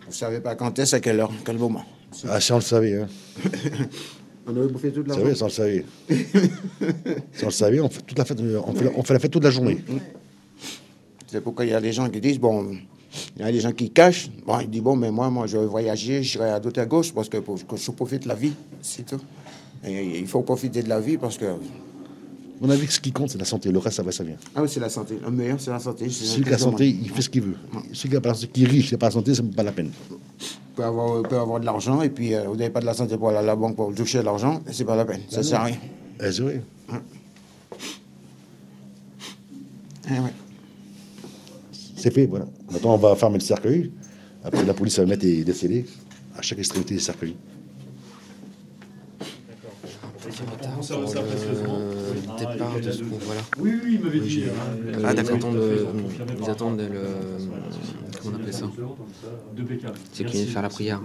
Vous 0.07 0.13
savez 0.13 0.41
pas 0.41 0.55
quand 0.55 0.77
est-ce, 0.79 0.95
à 0.95 0.99
quelle 0.99 1.19
heure, 1.19 1.31
quel 1.45 1.57
moment. 1.57 1.85
Ah, 2.27 2.41
si 2.41 2.51
on 2.51 2.55
le 2.55 2.61
savait, 2.61 2.95
hein. 2.95 3.07
On 4.47 4.57
avait 4.57 4.67
bouffé 4.67 4.91
toute 4.91 5.07
la 5.07 5.13
savez, 5.13 5.35
si 5.35 5.43
on 5.43 5.45
le 5.45 5.51
savait. 5.51 5.85
si 6.09 7.43
on 7.43 7.45
le 7.45 7.51
savait, 7.51 7.79
on 7.79 7.89
fait, 7.89 8.01
toute 8.01 8.17
la 8.17 8.25
fête, 8.25 8.39
on, 8.39 8.73
fait 8.73 8.85
la, 8.85 8.91
on 8.97 9.03
fait 9.03 9.13
la 9.13 9.19
fête 9.19 9.31
toute 9.31 9.43
la 9.43 9.51
journée. 9.51 9.77
C'est 11.27 11.41
pourquoi 11.41 11.63
il 11.63 11.71
y 11.71 11.73
a 11.73 11.79
des 11.79 11.93
gens 11.93 12.09
qui 12.09 12.19
disent, 12.19 12.39
bon, 12.39 12.75
il 13.35 13.41
y 13.41 13.45
a 13.45 13.51
des 13.51 13.59
gens 13.59 13.71
qui 13.71 13.89
cachent. 13.89 14.29
Bon, 14.45 14.59
ils 14.59 14.69
disent, 14.69 14.81
bon, 14.81 14.95
mais 14.95 15.11
moi, 15.11 15.29
moi, 15.29 15.47
je 15.47 15.57
vais 15.57 15.65
voyager, 15.65 16.23
j'irai 16.23 16.49
à 16.51 16.59
droite 16.59 16.77
à 16.77 16.85
gauche 16.85 17.13
parce 17.13 17.29
que, 17.29 17.37
pour, 17.37 17.55
que 17.65 17.77
je 17.77 17.91
profite 17.91 18.23
de 18.23 18.27
la 18.27 18.35
vie, 18.35 18.53
c'est 18.81 19.05
tout. 19.05 19.19
Et 19.85 20.19
il 20.19 20.27
faut 20.27 20.41
profiter 20.41 20.83
de 20.83 20.89
la 20.89 20.99
vie 20.99 21.17
parce 21.17 21.37
que. 21.37 21.45
Mon 22.61 22.69
avis, 22.69 22.85
ce 22.87 22.99
qui 22.99 23.11
compte, 23.11 23.31
c'est 23.31 23.39
la 23.39 23.45
santé. 23.45 23.71
Le 23.71 23.79
reste, 23.79 23.97
ça 23.97 24.03
va, 24.03 24.11
ça 24.11 24.23
vient. 24.23 24.35
Ah 24.55 24.61
oui, 24.61 24.69
c'est 24.71 24.79
la 24.79 24.89
santé. 24.89 25.17
Le 25.19 25.31
meilleur, 25.31 25.59
c'est 25.59 25.71
la 25.71 25.79
santé. 25.79 26.07
Celui 26.09 26.43
qui 26.43 26.49
a 26.49 26.51
la 26.51 26.57
santé, 26.59 26.87
il 26.89 27.09
fait 27.09 27.23
ce 27.23 27.29
qu'il 27.29 27.41
veut. 27.41 27.55
Celui 27.91 28.09
qui, 28.09 28.15
a 28.15 28.21
pas 28.21 28.33
qui 28.33 28.63
est 28.63 28.67
riche, 28.67 28.87
qui 28.89 28.93
n'a 28.93 28.99
pas 28.99 29.07
la 29.07 29.11
santé, 29.13 29.33
c'est 29.33 29.55
pas 29.55 29.63
la 29.63 29.71
peine. 29.71 29.89
peut 30.75 30.83
avoir, 30.83 31.23
peut 31.23 31.37
avoir 31.39 31.59
de 31.59 31.65
l'argent 31.65 32.01
et 32.03 32.09
puis 32.09 32.35
euh, 32.35 32.43
vous 32.43 32.55
n'avez 32.55 32.69
pas 32.69 32.79
de 32.79 32.85
la 32.85 32.93
santé 32.93 33.17
pour 33.17 33.29
aller 33.29 33.39
à 33.39 33.41
la 33.41 33.55
banque 33.55 33.75
pour 33.75 33.93
toucher 33.95 34.19
de 34.19 34.23
l'argent, 34.25 34.61
c'est 34.71 34.85
pas 34.85 34.95
la 34.95 35.05
peine. 35.05 35.21
Ça 35.29 35.39
Ah 35.39 35.43
sert 35.43 35.59
à 35.59 35.63
rien. 35.65 35.77
Eh, 36.23 36.31
c'est 36.31 36.41
vrai. 36.41 36.61
Eh 40.07 40.13
ouais. 40.13 40.33
C'est 42.01 42.11
fait, 42.11 42.25
voilà. 42.25 42.47
Maintenant, 42.71 42.95
on 42.95 42.97
va 42.97 43.15
fermer 43.15 43.37
le 43.37 43.43
cercueil. 43.43 43.91
Après, 44.43 44.65
la 44.65 44.73
police 44.73 44.97
va 44.97 45.05
mettre 45.05 45.21
des 45.21 45.53
scellés 45.53 45.85
à 46.35 46.41
chaque 46.41 46.57
extrémité 46.57 46.97
départ 52.37 52.79
de 52.79 52.91
ce 52.91 53.03
qu'on 53.03 53.17
voilà. 53.21 53.41
Oui, 53.59 53.71
oui, 53.83 53.91
il 53.99 53.99
m'avait 54.03 54.19
dit. 54.19 54.43
hein, 54.47 55.01
Ah, 55.03 55.13
d'accord. 55.13 55.37
euh, 55.55 55.85
ils 56.41 56.49
attendent 56.49 56.79
le- 56.79 56.87
comment 58.21 58.35
on 58.37 58.41
appelle 58.41 58.53
ça. 58.53 58.65
C'est 60.13 60.23
qu'ils 60.25 60.35
viennent 60.41 60.47
faire 60.47 60.61
la 60.61 60.69
prière. 60.69 61.01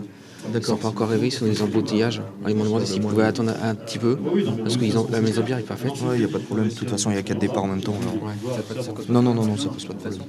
Ils 0.49 0.53
D'accord. 0.53 0.69
sont 0.69 0.77
pas 0.77 0.89
encore 0.89 1.09
réveillés, 1.09 1.33
ils 1.33 1.37
sont 1.37 1.45
dans 1.47 1.51
les 1.51 1.63
embouteillages. 1.63 2.19
Alors, 2.19 2.51
ils 2.51 2.57
m'ont 2.57 2.65
demandé 2.65 2.87
s'ils 2.87 3.01
pouvaient 3.01 3.25
attendre 3.25 3.53
un 3.63 3.75
petit 3.75 3.99
peu, 3.99 4.17
parce 4.63 4.77
que 4.77 4.85
ils 4.85 4.97
ont, 4.97 5.07
la 5.11 5.21
maison 5.21 5.43
bière 5.43 5.57
n'est 5.57 5.65
pas 5.65 5.75
faite. 5.77 5.91
Ouais, 6.03 6.15
il 6.17 6.19
n'y 6.21 6.25
a 6.25 6.29
pas 6.29 6.39
de 6.39 6.45
problème. 6.45 6.69
De 6.69 6.75
toute 6.75 6.89
façon, 6.91 7.11
il 7.11 7.17
y 7.17 7.19
a 7.19 7.23
quatre 7.23 7.39
départs 7.41 7.65
en 7.65 7.69
même 7.69 7.81
temps. 7.83 7.97
alors. 8.01 8.23
Ouais, 8.23 8.33
ça 8.55 8.63
peut- 8.63 8.81
ça 8.81 8.93
cause- 8.93 9.09
Non, 9.09 9.23
non, 9.23 9.35
non, 9.35 9.45
non, 9.45 9.57
ça 9.57 9.69
pose 9.71 9.85
pas 9.87 9.95
de 9.95 9.99
problème. 9.99 10.23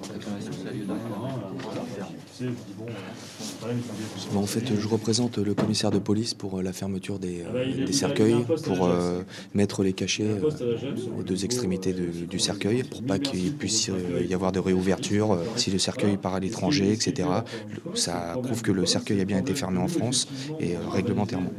Bon, 4.32 4.42
en 4.42 4.46
fait, 4.48 4.76
je 4.78 4.88
représente 4.88 5.38
le 5.38 5.54
commissaire 5.56 5.92
de 5.92 6.00
police 6.00 6.34
pour 6.34 6.60
euh, 6.60 6.62
la 6.64 6.74
fermeture 6.74 7.20
des, 7.20 7.44
Ah 7.48 7.52
bah, 7.54 7.60
euh, 7.62 7.80
des 7.80 7.94
cercueils, 7.94 8.48
pour 8.62 8.86
euh, 8.86 9.24
mettre 9.54 9.84
les 9.84 9.94
cachets 9.94 10.38
euh, 10.40 10.50
aux 10.92 11.20
au 11.20 11.24
deux 11.24 11.46
extrémités 11.46 11.94
de- 11.94 12.04
euh, 12.24 12.28
du 12.28 12.40
cercueil, 12.40 12.84
pour 12.84 13.04
pas 13.04 13.20
qu'il 13.20 13.54
puisse 13.56 13.90
euh, 13.90 14.24
y 14.24 14.34
avoir 14.34 14.52
de 14.52 14.60
réouverture. 14.60 15.32
euh, 15.34 15.46
Si 15.56 15.72
le 15.72 15.80
cercueil 15.80 16.18
part 16.18 16.36
à 16.36 16.40
l'étranger, 16.40 16.92
etc., 16.94 17.46
ça 17.94 18.38
prouve 18.42 18.62
que 18.62 18.72
le 18.72 18.86
cercueil 18.86 19.22
a 19.22 19.26
bien 19.26 19.38
été 19.40 19.56
fermé 19.56 19.80
en 19.80 19.88
France 19.88 20.28
et 20.60 20.76
euh, 20.78 20.88
réglementairement. 20.88 21.56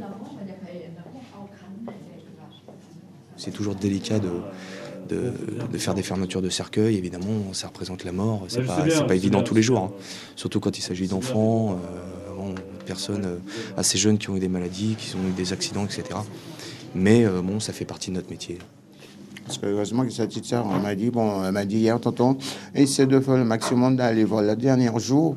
C'est 3.35 3.51
toujours 3.51 3.75
délicat 3.75 4.19
de, 4.19 4.45
de, 5.09 5.33
de 5.71 5.77
faire 5.77 5.93
des 5.93 6.03
fermetures 6.03 6.41
de 6.41 6.49
cercueil. 6.49 6.95
Évidemment, 6.97 7.53
ça 7.53 7.67
représente 7.67 8.03
la 8.03 8.11
mort. 8.11 8.43
C'est 8.47 8.61
pas, 8.65 8.85
pas 9.07 9.15
évident 9.15 9.39
bien, 9.39 9.43
tous 9.43 9.55
les 9.55 9.61
jours. 9.61 9.79
hein. 9.79 9.91
Surtout 10.35 10.59
quand 10.59 10.77
il 10.77 10.81
s'agit 10.81 11.07
d'enfants, 11.07 11.73
euh, 11.73 12.35
bon, 12.37 12.55
personnes 12.85 13.25
euh, 13.25 13.37
assez 13.77 13.97
jeunes 13.97 14.17
qui 14.17 14.29
ont 14.29 14.35
eu 14.35 14.39
des 14.39 14.47
maladies, 14.47 14.95
qui 14.97 15.15
ont 15.15 15.27
eu 15.27 15.31
des 15.31 15.51
accidents, 15.53 15.85
etc. 15.85 16.03
Mais 16.95 17.25
euh, 17.25 17.41
bon, 17.41 17.59
ça 17.59 17.73
fait 17.73 17.85
partie 17.85 18.09
de 18.11 18.15
notre 18.15 18.29
métier. 18.29 18.57
Parce 19.45 19.57
que 19.57 19.65
heureusement 19.65 20.05
que 20.05 20.11
cette 20.11 20.29
petite 20.29 20.45
sœur, 20.45 20.65
m'a 20.67 20.93
dit, 20.93 21.09
bon, 21.09 21.43
elle 21.43 21.51
m'a 21.51 21.65
dit 21.65 21.77
hier, 21.77 21.99
tonton, 21.99 22.37
essaie 22.75 23.07
de 23.07 23.19
faire 23.19 23.35
le 23.35 23.45
maximum 23.45 23.95
d'aller 23.95 24.23
voir 24.23 24.43
le 24.43 24.55
dernier 24.55 24.91
jour 24.97 25.33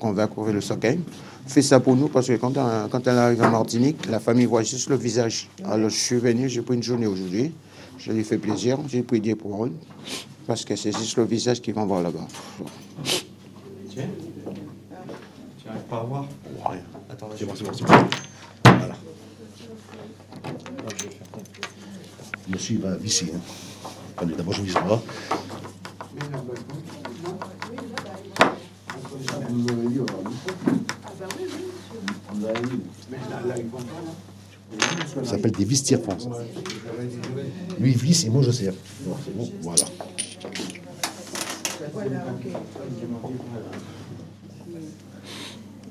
qu'on 0.00 0.12
va 0.12 0.26
couvrir 0.28 0.54
le 0.54 0.62
cercueil. 0.62 0.98
Fais 1.46 1.60
ça 1.62 1.78
pour 1.80 1.94
nous 1.96 2.08
parce 2.08 2.28
que 2.28 2.34
quand, 2.36 2.52
elle- 2.56 2.88
quand 2.90 3.06
elle 3.06 3.18
arrive 3.18 3.42
en 3.42 3.50
Martinique, 3.50 4.06
la 4.08 4.18
famille 4.20 4.46
voit 4.46 4.62
juste 4.62 4.88
le 4.88 4.96
visage. 4.96 5.48
Alors 5.64 5.90
je 5.90 5.96
suis 5.96 6.16
venu, 6.16 6.48
j'ai 6.48 6.62
pris 6.62 6.76
une 6.76 6.82
journée 6.82 7.06
aujourd'hui. 7.06 7.52
Je 8.00 8.12
lui 8.12 8.24
fais 8.24 8.38
plaisir, 8.38 8.78
j'ai 8.88 9.02
prié 9.02 9.34
pour 9.34 9.66
elle. 9.66 9.72
Parce 10.46 10.64
que 10.64 10.74
c'est 10.74 10.96
juste 10.96 11.18
le 11.18 11.24
visage 11.24 11.60
qu'ils 11.60 11.74
vont 11.74 11.84
voir 11.84 12.02
là-bas. 12.02 12.26
Tiens. 13.90 14.08
Tu 15.58 15.66
n'arrives 15.66 15.82
pas 15.82 15.98
à 15.98 16.04
voir 16.04 16.24
Ouais. 16.70 16.82
Attends, 17.10 17.28
C'est 17.36 17.44
bon, 17.44 17.52
c'est 17.54 17.64
bon, 17.64 17.72
c'est 17.74 17.84
bon. 17.84 17.94
Voilà. 18.64 18.94
Monsieur, 22.48 22.76
il 22.76 22.80
va 22.80 22.96
visser. 22.96 23.32
Hein. 23.34 23.40
Attendez, 24.16 24.34
d'abord, 24.34 24.54
je 24.54 24.62
visse 24.62 24.74
pas. 24.74 25.02
Ça 34.78 35.24
s'appelle 35.24 35.52
des 35.52 35.64
vis 35.64 35.96
France. 36.02 36.28
Lui, 37.78 37.92
il 37.92 37.96
visse 37.96 38.24
et 38.24 38.30
moi, 38.30 38.42
je. 38.42 38.50
Bon, 38.50 39.16
c'est 39.24 39.36
bon, 39.36 39.50
voilà. 39.62 39.84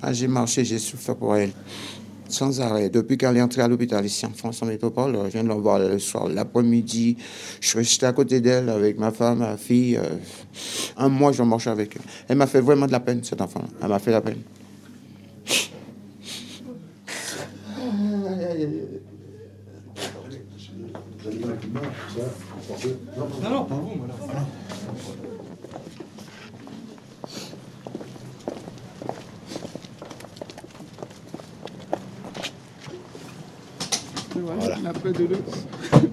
Ah, 0.01 0.13
j'ai 0.13 0.27
marché, 0.27 0.63
j'ai 0.63 0.79
souffert 0.79 1.15
pour 1.15 1.35
elle. 1.35 1.51
Sans 2.29 2.61
arrêt. 2.61 2.89
Depuis 2.89 3.17
qu'elle 3.17 3.35
est 3.37 3.41
entrée 3.41 3.63
à 3.63 3.67
l'hôpital 3.67 4.05
ici 4.05 4.25
en 4.25 4.29
France, 4.29 4.61
en 4.61 4.67
métropole, 4.67 5.17
je 5.25 5.29
viens 5.31 5.43
de 5.43 5.49
la 5.49 5.55
voir 5.55 5.79
le 5.79 5.97
soir, 5.97 6.29
l'après-midi. 6.29 7.17
Je 7.59 7.67
suis 7.67 7.79
resté 7.79 8.05
à 8.05 8.13
côté 8.13 8.39
d'elle 8.39 8.69
avec 8.69 8.99
ma 8.99 9.11
femme, 9.11 9.39
ma 9.39 9.57
fille. 9.57 9.97
euh, 9.97 10.03
un 10.95 11.09
mois, 11.09 11.31
je 11.31 11.41
marchais 11.41 11.71
avec 11.71 11.95
elle. 11.95 12.03
Elle 12.27 12.37
m'a 12.37 12.45
fait 12.47 12.61
vraiment 12.61 12.85
de 12.85 12.91
la 12.91 12.99
peine, 12.99 13.23
cet 13.23 13.41
enfant. 13.41 13.63
Elle 13.81 13.89
m'a 13.89 13.99
fait 13.99 14.11
la 14.11 14.21
peine. 14.21 14.37
Non, 23.41 23.49
non, 23.49 23.63
pas 23.65 23.75
vous, 23.75 23.95
moi, 23.95 24.07
là. 24.07 24.13
Voilà. 34.35 34.77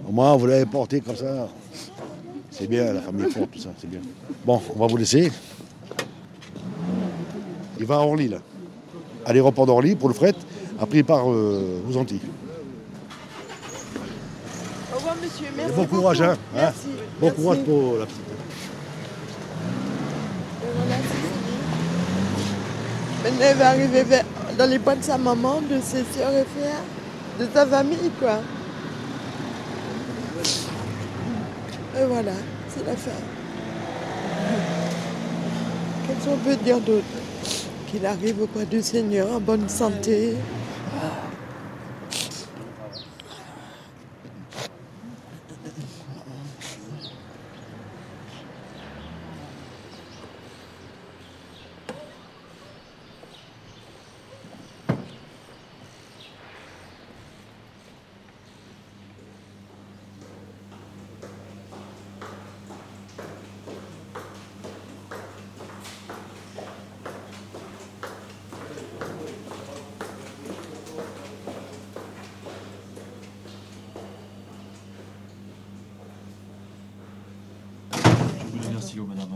Au 0.08 0.12
moins, 0.12 0.36
vous 0.36 0.46
l'avez 0.46 0.66
porté 0.66 1.00
comme 1.00 1.16
ça. 1.16 1.48
C'est 2.50 2.68
bien, 2.68 2.92
la 2.92 3.02
famille 3.02 3.30
forte, 3.30 3.50
tout 3.50 3.58
ça, 3.58 3.70
c'est 3.78 3.88
bien. 3.90 4.00
Bon, 4.44 4.60
on 4.74 4.78
va 4.78 4.86
vous 4.86 4.96
laisser. 4.96 5.32
Il 7.78 7.86
va 7.86 7.96
à 7.96 7.98
Orly, 7.98 8.28
là. 8.28 8.38
À 9.24 9.32
l'aéroport 9.32 9.66
d'Orly 9.66 9.96
pour 9.96 10.08
le 10.08 10.14
fret. 10.14 10.34
Après, 10.78 10.98
il 10.98 11.04
part 11.04 11.30
euh, 11.30 11.80
aux 11.90 11.96
Antilles. 11.96 12.20
Au 14.92 14.96
revoir, 14.96 15.16
monsieur. 15.22 15.46
Merci. 15.56 15.72
bon 15.74 15.86
courage, 15.86 16.20
hein. 16.20 16.36
beaucoup. 16.52 16.58
hein. 16.58 16.60
Merci. 16.62 16.86
Bon 17.20 17.26
Merci. 17.26 17.40
courage 17.42 17.58
pour 17.64 17.96
la 17.98 18.06
petite. 18.06 18.20
Et 20.62 20.66
voilà, 20.76 20.96
c'est 21.02 21.16
fini. 21.16 21.54
Maintenant, 23.24 23.46
elle 23.50 23.56
va 23.56 23.68
arriver 23.68 24.02
vers- 24.04 24.24
dans 24.58 24.70
les 24.70 24.78
pas 24.78 24.96
de 24.96 25.02
sa 25.02 25.18
maman, 25.18 25.60
de 25.62 25.80
ses 25.80 26.04
soeurs 26.14 26.32
et 26.32 26.44
frères, 26.58 26.82
de 27.40 27.46
sa 27.52 27.66
famille, 27.66 28.10
quoi. 28.18 28.40
Et 31.98 32.04
voilà, 32.06 32.32
c'est 32.68 32.84
la 32.86 32.96
fin. 32.96 33.10
Qu'est-ce 36.06 36.26
qu'on 36.28 36.36
peut 36.36 36.56
dire 36.56 36.80
d'autre? 36.80 37.04
Qu'il 37.90 38.04
arrive 38.04 38.42
auprès 38.42 38.66
du 38.66 38.82
Seigneur 38.82 39.28
en 39.32 39.40
bonne 39.40 39.68
santé. 39.68 40.34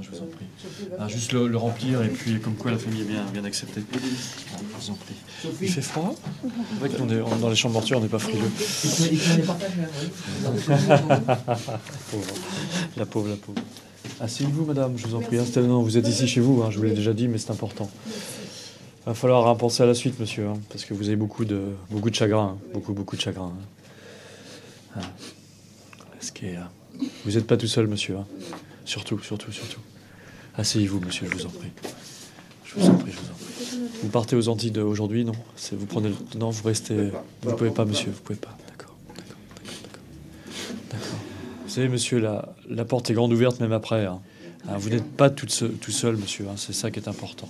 Je 0.03 0.11
vous 0.11 0.23
en 0.23 0.27
prie. 0.27 0.47
Ah, 0.99 1.09
juste 1.09 1.33
le, 1.33 1.47
le 1.49 1.57
remplir 1.57 2.03
et 2.03 2.09
puis 2.09 2.39
comme 2.41 2.55
quoi 2.55 2.71
la 2.71 2.79
famille 2.79 3.03
est 3.03 3.05
bien, 3.05 3.25
bien 3.33 3.45
acceptée. 3.45 3.83
Ah, 3.95 3.99
je 4.61 4.85
vous 4.87 4.91
en 4.93 4.95
prie. 4.95 5.15
Il 5.63 5.69
fait 5.71 5.81
froid? 5.83 6.15
C'est 6.43 6.79
vrai 6.81 6.89
que 6.89 6.99
nous, 7.03 7.05
on 7.05 7.11
est- 7.11 7.21
on- 7.21 7.37
dans 7.37 7.49
les 7.49 7.57
chambres 7.57 7.75
mortuaires, 7.75 7.99
on 7.99 8.03
n'est 8.03 8.09
pas 8.09 8.19
frileux. 8.19 8.51
pauvre. 12.11 12.27
La 12.97 13.07
pauvre, 13.07 13.29
la 13.29 13.37
pauvre. 13.37 13.61
Asseyez-vous, 14.21 14.65
madame, 14.65 14.97
je 14.99 15.07
vous 15.07 15.15
en 15.15 15.21
prie. 15.21 15.39
Non, 15.59 15.83
vous 15.83 15.97
êtes 15.97 16.09
ici 16.09 16.27
chez 16.29 16.41
vous, 16.41 16.63
hein, 16.63 16.71
je 16.71 16.79
vous 16.79 16.85
l'ai 16.85 16.95
déjà 16.95 17.13
dit, 17.13 17.29
mais 17.29 17.39
c'est 17.39 17.51
important. 17.51 17.89
Il 18.07 19.07
va 19.07 19.15
falloir 19.15 19.47
hein, 19.49 19.55
penser 19.55 19.83
à 19.83 19.87
la 19.87 19.95
suite, 19.95 20.19
monsieur, 20.21 20.47
hein, 20.49 20.55
parce 20.69 20.85
que 20.85 20.93
vous 20.95 21.07
avez 21.09 21.17
beaucoup 21.17 21.45
de, 21.45 21.61
beaucoup 21.91 22.11
de 22.11 22.15
chagrin. 22.15 22.57
hein, 22.57 22.59
beaucoup, 22.75 22.93
beaucoup 22.93 23.17
de 23.17 23.21
chagrin. 23.21 23.53
Ah. 24.97 25.01
Ce 26.21 26.33
qui 26.33 26.47
est, 26.47 26.57
euh, 26.57 27.05
Vous 27.25 27.31
n'êtes 27.33 27.47
pas 27.47 27.57
tout 27.57 27.67
seul, 27.67 27.87
monsieur. 27.87 28.17
Surtout, 28.91 29.21
surtout, 29.21 29.53
surtout. 29.53 29.79
Asseyez-vous, 30.57 30.99
monsieur, 30.99 31.29
je 31.31 31.37
vous 31.37 31.47
en 31.47 31.51
prie. 31.51 31.69
Je 32.65 32.75
vous 32.75 32.89
en 32.89 32.95
prie, 32.97 33.13
je 33.13 33.19
vous 33.19 33.31
en 33.31 33.35
prie. 33.35 33.89
Vous 34.03 34.09
partez 34.09 34.35
aux 34.35 34.49
Antilles 34.49 34.77
aujourd'hui, 34.81 35.25
non? 35.25 35.31
Vous 35.75 35.87
prenez 35.87 36.09
le... 36.09 36.17
Non, 36.37 36.51
vous 36.51 36.65
restez... 36.67 37.13
Vous 37.43 37.55
pouvez 37.55 37.71
pas, 37.71 37.85
monsieur, 37.85 38.11
vous 38.11 38.21
pouvez 38.21 38.37
pas. 38.41 38.57
D'accord, 38.69 38.97
d'accord, 39.11 39.37
d'accord, 39.85 40.03
d'accord. 40.91 41.19
Vous 41.65 41.71
savez, 41.71 41.89
monsieur, 41.89 42.19
la, 42.19 42.53
la 42.69 42.85
porte 42.85 43.09
est 43.11 43.15
grande 43.15 43.33
ouverte 43.33 43.61
même 43.61 43.71
après. 43.71 44.07
hein. 44.07 44.19
Hein, 44.69 44.77
vous 44.77 44.91
n'êtes 44.91 45.09
pas 45.13 45.31
tout 45.31 45.47
seul, 45.49 45.71
tout 45.75 45.93
seul 45.93 46.17
monsieur. 46.17 46.47
hein, 46.49 46.55
C'est 46.57 46.73
ça 46.73 46.91
qui 46.91 46.99
est 46.99 47.07
important. 47.07 47.49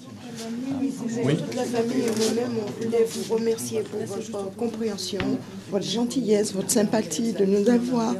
Oui. 1.24 1.36
Toute 1.36 1.54
la 1.54 1.64
famille 1.64 2.04
et 2.04 2.18
moi-même, 2.18 2.52
on 2.66 2.84
voulait 2.84 3.04
vous 3.04 3.34
remercier 3.34 3.80
pour 3.82 4.00
votre 4.16 4.54
compréhension, 4.56 5.18
votre 5.70 5.84
gentillesse, 5.86 6.52
votre 6.54 6.70
sympathie 6.70 7.32
de 7.32 7.44
nous 7.44 7.68
avoir 7.68 8.14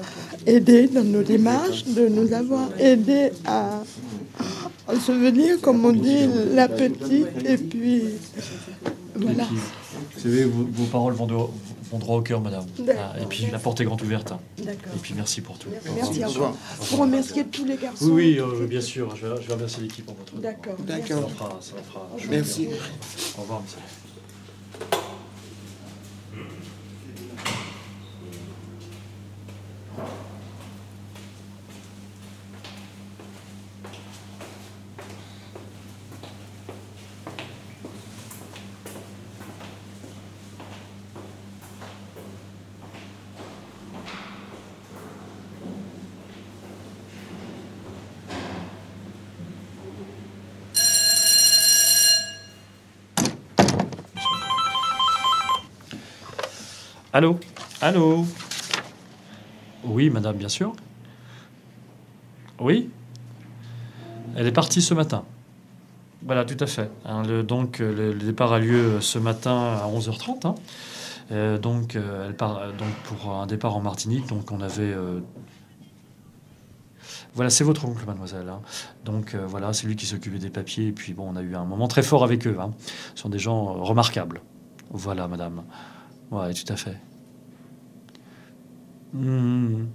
aidés 0.47 0.87
dans 0.89 1.05
nos 1.05 1.23
démarches, 1.23 1.85
de 1.85 2.09
nous 2.09 2.33
avoir 2.33 2.69
aidés 2.79 3.31
à 3.47 3.83
ensevelir, 4.89 5.61
comme 5.61 5.85
on 5.85 5.93
dit, 5.93 6.27
la 6.55 6.69
petite. 6.69 7.27
Et 7.47 7.57
puis, 7.57 8.03
voilà. 9.17 9.45
Vous 10.15 10.21
savez, 10.21 10.45
vos, 10.45 10.67
vos 10.71 10.85
paroles 10.85 11.15
vont, 11.15 11.27
de- 11.27 11.35
vont 11.91 11.99
droit 11.99 12.17
au 12.19 12.23
cœur, 12.23 12.41
madame. 12.41 12.65
Ah, 12.89 13.15
et 13.21 13.27
puis, 13.27 13.47
la 13.51 13.59
porte 13.59 13.81
est 13.81 13.85
grande 13.85 14.03
ouverte. 14.03 14.33
hein. 14.33 14.41
D'accord. 14.59 14.93
Et 14.95 14.99
puis, 14.99 15.15
merci 15.15 15.41
pour 15.41 15.59
tout. 15.59 15.69
Merci 15.97 16.21
Au 16.21 16.25
à 16.25 16.27
vous. 16.27 16.33
revoir. 16.35 16.55
Vous 16.81 16.97
remercier 16.97 17.45
tous 17.47 17.65
les 17.65 17.77
garçons. 17.77 18.05
Oui, 18.07 18.39
oui, 18.39 18.41
euh, 18.41 18.67
bien 18.67 18.81
sûr. 18.81 19.15
Je 19.17 19.27
vais, 19.27 19.43
je 19.43 19.47
vais 19.49 19.55
remercier 19.55 19.83
l'équipe 19.83 20.09
en 20.09 20.15
votre 20.15 20.35
nom. 20.35 20.41
D'accord. 20.41 20.77
Ça 20.79 20.85
D'accord. 20.99 21.25
en 21.25 21.29
fera, 21.29 21.59
ça 21.61 21.73
en 21.79 21.83
fera. 21.93 22.09
vous 22.17 22.31
Merci. 22.31 22.69
Au 23.39 23.43
revoir, 23.43 23.63
monsieur. 23.63 23.79
Allô 57.13 57.39
Allô 57.81 58.25
Oui, 59.85 60.11
madame, 60.11 60.37
bien 60.37 60.49
sûr. 60.49 60.73
Oui 62.61 62.91
Elle 64.37 64.47
est 64.47 64.53
partie 64.53 64.83
ce 64.83 64.95
matin. 64.95 65.25
Voilà, 66.23 66.45
tout 66.45 66.57
à 66.63 66.67
fait. 66.67 66.91
Hein, 67.05 67.23
le- 67.27 67.43
donc, 67.43 67.81
euh, 67.81 67.95
le, 67.95 68.13
le 68.13 68.19
départ 68.19 68.53
a 68.53 68.59
lieu 68.59 69.01
ce 69.01 69.19
matin 69.19 69.79
à 69.83 69.87
11h30. 69.89 70.47
hein. 70.47 70.55
Euh, 71.33 71.59
donc, 71.59 71.97
euh, 71.97 72.27
elle 72.29 72.37
part 72.37 72.59
euh, 72.59 72.73
donc 72.73 72.89
pour 73.05 73.33
un 73.33 73.47
départ 73.47 73.75
en 73.77 73.81
Martinique. 73.81 74.27
Donc, 74.29 74.51
on 74.53 74.61
avait. 74.61 74.83
euh, 74.93 75.21
Voilà, 77.35 77.49
c'est 77.51 77.65
votre 77.65 77.87
oncle, 77.87 78.05
mademoiselle. 78.07 78.49
hein. 78.51 78.61
Donc, 79.05 79.35
euh, 79.35 79.47
voilà, 79.47 79.73
c'est 79.73 79.87
lui 79.87 79.97
qui 79.97 80.05
s'occupait 80.07 80.39
des 80.39 80.51
papiers. 80.51 80.89
Et 80.89 80.93
puis, 80.93 81.15
bon, 81.15 81.27
on 81.33 81.37
a 81.37 81.43
eu 81.43 81.55
un 81.57 81.65
moment 81.65 81.89
très 81.89 82.03
fort 82.03 82.23
avec 82.23 82.47
eux. 82.47 82.57
Ce 83.15 83.23
sont 83.23 83.29
des 83.31 83.39
gens 83.39 83.69
euh, 83.71 83.81
remarquables. 83.83 84.43
Voilà, 84.91 85.27
madame. 85.27 85.63
Oui, 86.31 86.55
tout 86.55 86.73
à 86.73 86.77
fait. 86.77 86.97
Mhm. 89.13 89.89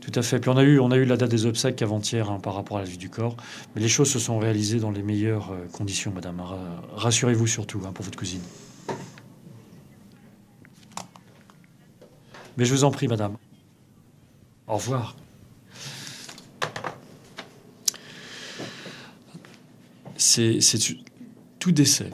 Tout 0.00 0.12
à 0.18 0.22
fait. 0.22 0.38
Puis 0.38 0.50
on 0.50 0.56
a 0.56 0.62
eu, 0.62 0.78
on 0.80 0.90
a 0.90 0.96
eu 0.96 1.04
la 1.04 1.16
date 1.16 1.30
des 1.30 1.46
obsèques 1.46 1.80
avant-hier 1.82 2.30
hein, 2.30 2.38
par 2.38 2.54
rapport 2.54 2.76
à 2.78 2.80
la 2.80 2.86
vie 2.86 2.98
du 2.98 3.08
corps. 3.10 3.36
Mais 3.74 3.80
les 3.80 3.88
choses 3.88 4.10
se 4.10 4.18
sont 4.18 4.38
réalisées 4.38 4.78
dans 4.80 4.90
les 4.90 5.02
meilleures 5.02 5.52
euh, 5.52 5.66
conditions, 5.72 6.12
madame. 6.12 6.40
Ra- 6.40 6.82
Rassurez-vous 6.96 7.46
surtout 7.46 7.82
hein, 7.86 7.92
pour 7.92 8.04
votre 8.04 8.18
cousine. 8.18 8.42
Mais 12.56 12.64
je 12.64 12.72
vous 12.72 12.84
en 12.84 12.90
prie, 12.90 13.08
madame. 13.08 13.36
Au 14.66 14.74
revoir. 14.74 15.16
C'est- 20.16 20.60
tout 21.58 21.72
décès, 21.72 22.10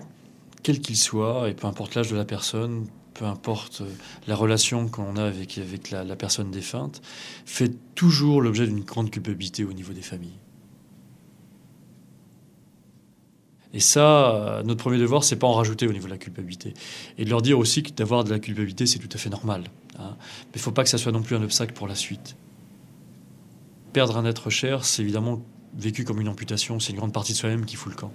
quel 0.63 0.81
qu'il 0.81 0.97
soit, 0.97 1.49
et 1.49 1.55
peu 1.55 1.67
importe 1.67 1.95
l'âge 1.95 2.11
de 2.11 2.17
la 2.17 2.25
personne, 2.25 2.87
peu 3.15 3.25
importe 3.25 3.83
euh, 3.83 3.93
la 4.27 4.35
relation 4.35 4.89
qu'on 4.89 5.17
a 5.17 5.25
avec, 5.25 5.61
la, 5.91 6.17
personne 6.17 6.51
défunte, 6.51 7.03
fait 7.45 7.73
toujours 7.95 8.41
l'objet 8.41 8.67
d'une 8.67 8.81
grande 8.81 9.11
culpabilité 9.11 9.65
au 9.65 9.73
niveau 9.73 9.93
des 9.93 10.03
familles. 10.03 10.39
Et 13.73 13.81
ça, 13.81 14.35
euh, 14.35 14.63
notre 14.63 14.81
premier 14.81 14.99
devoir, 14.99 15.23
c'est 15.23 15.37
pas 15.37 15.47
en 15.47 15.53
rajouter 15.53 15.87
au 15.87 15.93
niveau 15.93 16.07
de 16.07 16.13
la 16.13 16.19
culpabilité. 16.19 16.75
Et 17.19 17.25
de 17.25 17.31
leur 17.31 17.43
dire 17.43 17.59
aussi 17.59 17.83
que 17.83 17.91
d'avoir 17.93 18.25
de 18.25 18.31
la 18.31 18.39
culpabilité, 18.39 18.87
c'est 18.87 18.99
tout 18.99 19.09
à 19.13 19.19
fait 19.19 19.31
normal. 19.31 19.65
hein. 19.99 20.17
Mais 20.19 20.57
il 20.57 20.61
faut 20.61 20.73
pas 20.73 20.83
que 20.83 20.91
ça 20.91 20.99
soit 20.99 21.13
non 21.13 21.23
plus 21.23 21.37
un 21.37 21.43
obstacle 21.43 21.73
pour 21.73 21.87
la 21.87 21.95
suite. 21.95 22.37
Perdre 23.93 24.17
un 24.17 24.25
être 24.25 24.51
cher, 24.51 24.85
c'est 24.85 25.03
évidemment 25.03 25.43
vécu 25.77 26.05
comme 26.05 26.21
une 26.21 26.29
amputation, 26.29 26.81
c'est 26.81 26.93
une 26.93 26.99
grande 26.99 27.13
partie 27.13 27.33
de 27.33 27.39
soi-même 27.39 27.65
qui 27.65 27.77
fout 27.77 27.93
le 27.93 27.99
camp. 27.99 28.13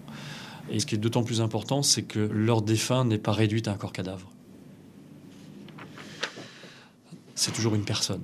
Et 0.69 0.79
ce 0.79 0.85
qui 0.85 0.95
est 0.95 0.97
d'autant 0.97 1.23
plus 1.23 1.41
important, 1.41 1.83
c'est 1.83 2.03
que 2.03 2.19
leur 2.19 2.61
défunt 2.61 3.05
n'est 3.05 3.17
pas 3.17 3.31
réduit 3.31 3.63
à 3.65 3.71
un 3.71 3.75
corps 3.75 3.93
cadavre. 3.93 4.31
C'est 7.35 7.51
toujours 7.51 7.75
une 7.75 7.85
personne. 7.85 8.23